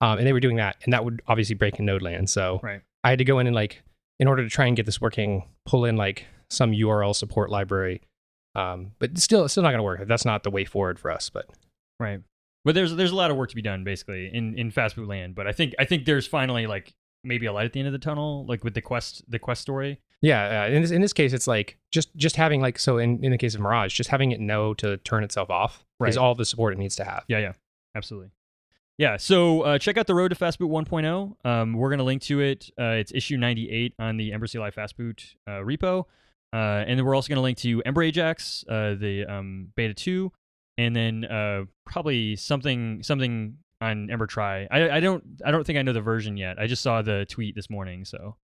um, 0.02 0.18
and 0.18 0.28
they 0.28 0.34
were 0.34 0.40
doing 0.40 0.58
that, 0.58 0.78
and 0.84 0.94
that 0.94 1.06
would 1.06 1.22
obviously 1.28 1.56
break 1.56 1.80
in 1.80 1.86
Node 1.86 2.02
land. 2.02 2.30
So 2.30 2.60
Right. 2.62 2.82
I 3.04 3.10
had 3.10 3.20
to 3.20 3.26
go 3.26 3.40
in 3.40 3.48
and 3.48 3.56
like, 3.56 3.84
in 4.20 4.28
order 4.28 4.44
to 4.44 4.50
try 4.50 4.66
and 4.66 4.76
get 4.76 4.86
this 4.86 5.00
working, 5.00 5.44
pull 5.66 5.86
in 5.86 5.96
like 5.96 6.26
some 6.50 6.72
URL 6.72 7.16
support 7.16 7.50
library. 7.50 8.02
Um, 8.56 8.92
but 9.00 9.18
still, 9.18 9.44
it's 9.44 9.54
still 9.54 9.64
not 9.64 9.70
going 9.70 9.80
to 9.80 9.84
work. 9.84 10.08
That's 10.08 10.26
not 10.26 10.44
the 10.44 10.52
way 10.52 10.64
forward 10.66 11.00
for 11.00 11.12
us. 11.12 11.30
But 11.30 11.50
Right. 12.00 12.22
But 12.64 12.74
there's 12.74 12.96
there's 12.96 13.12
a 13.12 13.16
lot 13.16 13.30
of 13.30 13.38
work 13.38 13.50
to 13.50 13.56
be 13.56 13.62
done 13.62 13.84
basically 13.84 14.34
in 14.34 14.58
in 14.58 14.72
Fastboot 14.72 15.08
land. 15.08 15.36
But 15.36 15.46
I 15.48 15.52
think 15.52 15.76
I 15.78 15.86
think 15.86 16.06
there's 16.06 16.26
finally 16.26 16.66
like 16.66 16.94
maybe 17.24 17.46
a 17.46 17.54
light 17.54 17.66
at 17.66 17.74
the 17.74 17.80
end 17.80 17.88
of 17.88 17.94
the 17.94 18.00
tunnel, 18.00 18.46
like 18.48 18.64
with 18.64 18.74
the 18.74 18.82
quest 18.82 19.24
the 19.30 19.40
quest 19.40 19.62
story. 19.62 20.00
Yeah, 20.26 20.64
uh, 20.64 20.74
in 20.74 20.82
this 20.82 20.92
in 20.92 21.02
this 21.02 21.14
case, 21.14 21.34
it's 21.34 21.46
like 21.48 21.78
just 21.92 22.14
just 22.16 22.36
having 22.36 22.60
like 22.60 22.80
so 22.80 22.98
in 22.98 23.24
in 23.24 23.32
the 23.32 23.38
case 23.38 23.54
of 23.54 23.62
Mirage, 23.62 23.94
just 23.94 24.10
having 24.10 24.32
it 24.32 24.40
know 24.40 24.74
to 24.76 24.98
turn 24.98 25.24
itself 25.24 25.52
off 25.52 25.86
Right. 26.00 26.10
is 26.10 26.18
all 26.18 26.34
the 26.34 26.46
support 26.46 26.74
it 26.74 26.80
needs 26.80 26.96
to 26.96 27.04
have. 27.06 27.24
Yeah, 27.28 27.38
yeah, 27.40 27.54
absolutely. 27.96 28.32
Yeah, 28.98 29.18
so 29.18 29.62
uh, 29.62 29.78
check 29.78 29.98
out 29.98 30.08
the 30.08 30.16
Road 30.16 30.30
to 30.30 30.36
Fastboot 30.36 30.70
1.0. 30.70 31.36
Um, 31.46 31.74
we're 31.74 31.90
going 31.90 32.00
to 32.00 32.06
link 32.06 32.22
to 32.24 32.40
it. 32.42 32.70
Uh, 32.80 32.96
it's 33.02 33.12
issue 33.14 33.38
98 33.38 33.94
on 34.00 34.18
the 34.18 34.32
Ember 34.34 34.48
CLI 34.48 34.72
Fastboot 34.72 35.36
uh, 35.48 35.52
repo. 35.64 36.06
Uh, 36.54 36.84
and 36.88 36.98
then 36.98 37.06
we're 37.06 37.14
also 37.16 37.28
going 37.28 37.36
to 37.36 37.42
link 37.42 37.58
to 37.60 37.82
Ember 37.86 38.04
Ajax, 38.04 38.64
uh, 38.70 38.96
the 38.96 39.26
um, 39.26 39.68
beta 39.76 39.94
2, 39.94 40.32
and 40.78 40.96
then 40.96 41.26
uh, 41.26 41.66
probably 41.86 42.36
something 42.38 43.04
something 43.04 43.58
on 43.82 44.10
Ember 44.10 44.28
Try. 44.28 44.66
I, 44.72 44.90
I 44.90 45.00
don't 45.02 45.24
I 45.46 45.52
don't 45.52 45.66
think 45.66 45.78
I 45.78 45.82
know 45.82 45.94
the 45.94 46.02
version 46.02 46.38
yet. 46.38 46.58
I 46.58 46.66
just 46.68 46.82
saw 46.82 47.02
the 47.02 47.26
tweet 47.30 47.56
this 47.56 47.70
morning, 47.70 48.06
so 48.06 48.38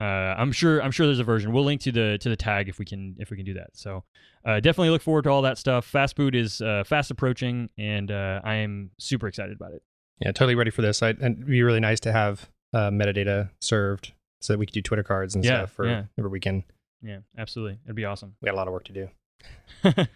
uh, 0.00 0.04
I'm 0.04 0.52
sure 0.52 0.80
I'm 0.82 0.90
sure 0.90 1.06
there's 1.06 1.18
a 1.18 1.24
version. 1.24 1.52
We'll 1.52 1.64
link 1.64 1.80
to 1.82 1.92
the 1.92 2.18
to 2.20 2.28
the 2.28 2.36
tag 2.36 2.68
if 2.68 2.78
we 2.78 2.84
can 2.84 3.16
if 3.18 3.30
we 3.30 3.36
can 3.36 3.44
do 3.46 3.54
that. 3.54 3.70
So 3.76 4.04
uh, 4.44 4.60
definitely 4.60 4.90
look 4.90 5.02
forward 5.02 5.22
to 5.24 5.30
all 5.30 5.42
that 5.42 5.58
stuff. 5.58 5.84
Fast 5.84 6.16
Fastboot 6.16 6.34
is 6.34 6.60
uh, 6.60 6.84
fast 6.84 7.10
approaching, 7.10 7.68
and 7.78 8.10
uh, 8.10 8.40
I 8.44 8.54
am 8.56 8.90
super 8.98 9.26
excited 9.28 9.56
about 9.56 9.72
it. 9.72 9.82
Yeah, 10.20 10.32
totally 10.32 10.54
ready 10.54 10.70
for 10.70 10.82
this. 10.82 11.02
I, 11.02 11.10
and 11.10 11.36
it'd 11.36 11.46
be 11.46 11.62
really 11.62 11.80
nice 11.80 12.00
to 12.00 12.12
have 12.12 12.48
uh, 12.72 12.90
metadata 12.90 13.50
served 13.60 14.12
so 14.40 14.52
that 14.52 14.58
we 14.58 14.66
could 14.66 14.74
do 14.74 14.82
Twitter 14.82 15.02
cards 15.02 15.34
and 15.34 15.44
Yeah, 15.44 15.60
stuff 15.62 15.72
for 15.72 15.86
yeah. 15.86 16.04
Ember 16.16 16.28
Weekend. 16.28 16.64
Yeah, 17.02 17.18
absolutely, 17.36 17.78
it'd 17.84 17.94
be 17.96 18.04
awesome. 18.04 18.34
We 18.40 18.46
got 18.46 18.54
a 18.54 18.56
lot 18.56 18.66
of 18.68 18.72
work 18.72 18.84
to 18.84 18.92
do. 18.92 19.08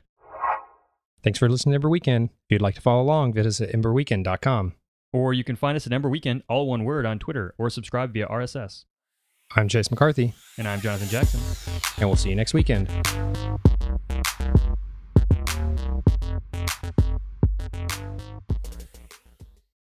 Thanks 1.22 1.38
for 1.38 1.48
listening 1.48 1.72
to 1.72 1.76
Ember 1.76 1.88
Weekend. 1.88 2.30
If 2.30 2.50
you'd 2.54 2.62
like 2.62 2.74
to 2.74 2.80
follow 2.80 3.02
along, 3.02 3.32
visit 3.34 3.48
us 3.48 3.60
at 3.60 3.72
emberweekend.com. 3.72 4.74
or 5.12 5.32
you 5.32 5.44
can 5.44 5.54
find 5.56 5.76
us 5.76 5.86
at 5.86 5.92
Ember 5.92 6.08
Weekend, 6.08 6.42
all 6.48 6.66
one 6.66 6.82
word, 6.84 7.06
on 7.06 7.18
Twitter, 7.20 7.54
or 7.58 7.70
subscribe 7.70 8.12
via 8.12 8.26
RSS. 8.26 8.84
I'm 9.56 9.68
Chase 9.68 9.90
McCarthy, 9.90 10.35
And 10.59 10.66
I'm 10.66 10.80
Jonathan 10.80 11.09
Jackson. 11.09 11.40
and 11.99 12.09
we'll 12.09 12.16
see 12.16 12.30
you 12.30 12.37
next 12.37 12.54
weekend. 12.54 12.88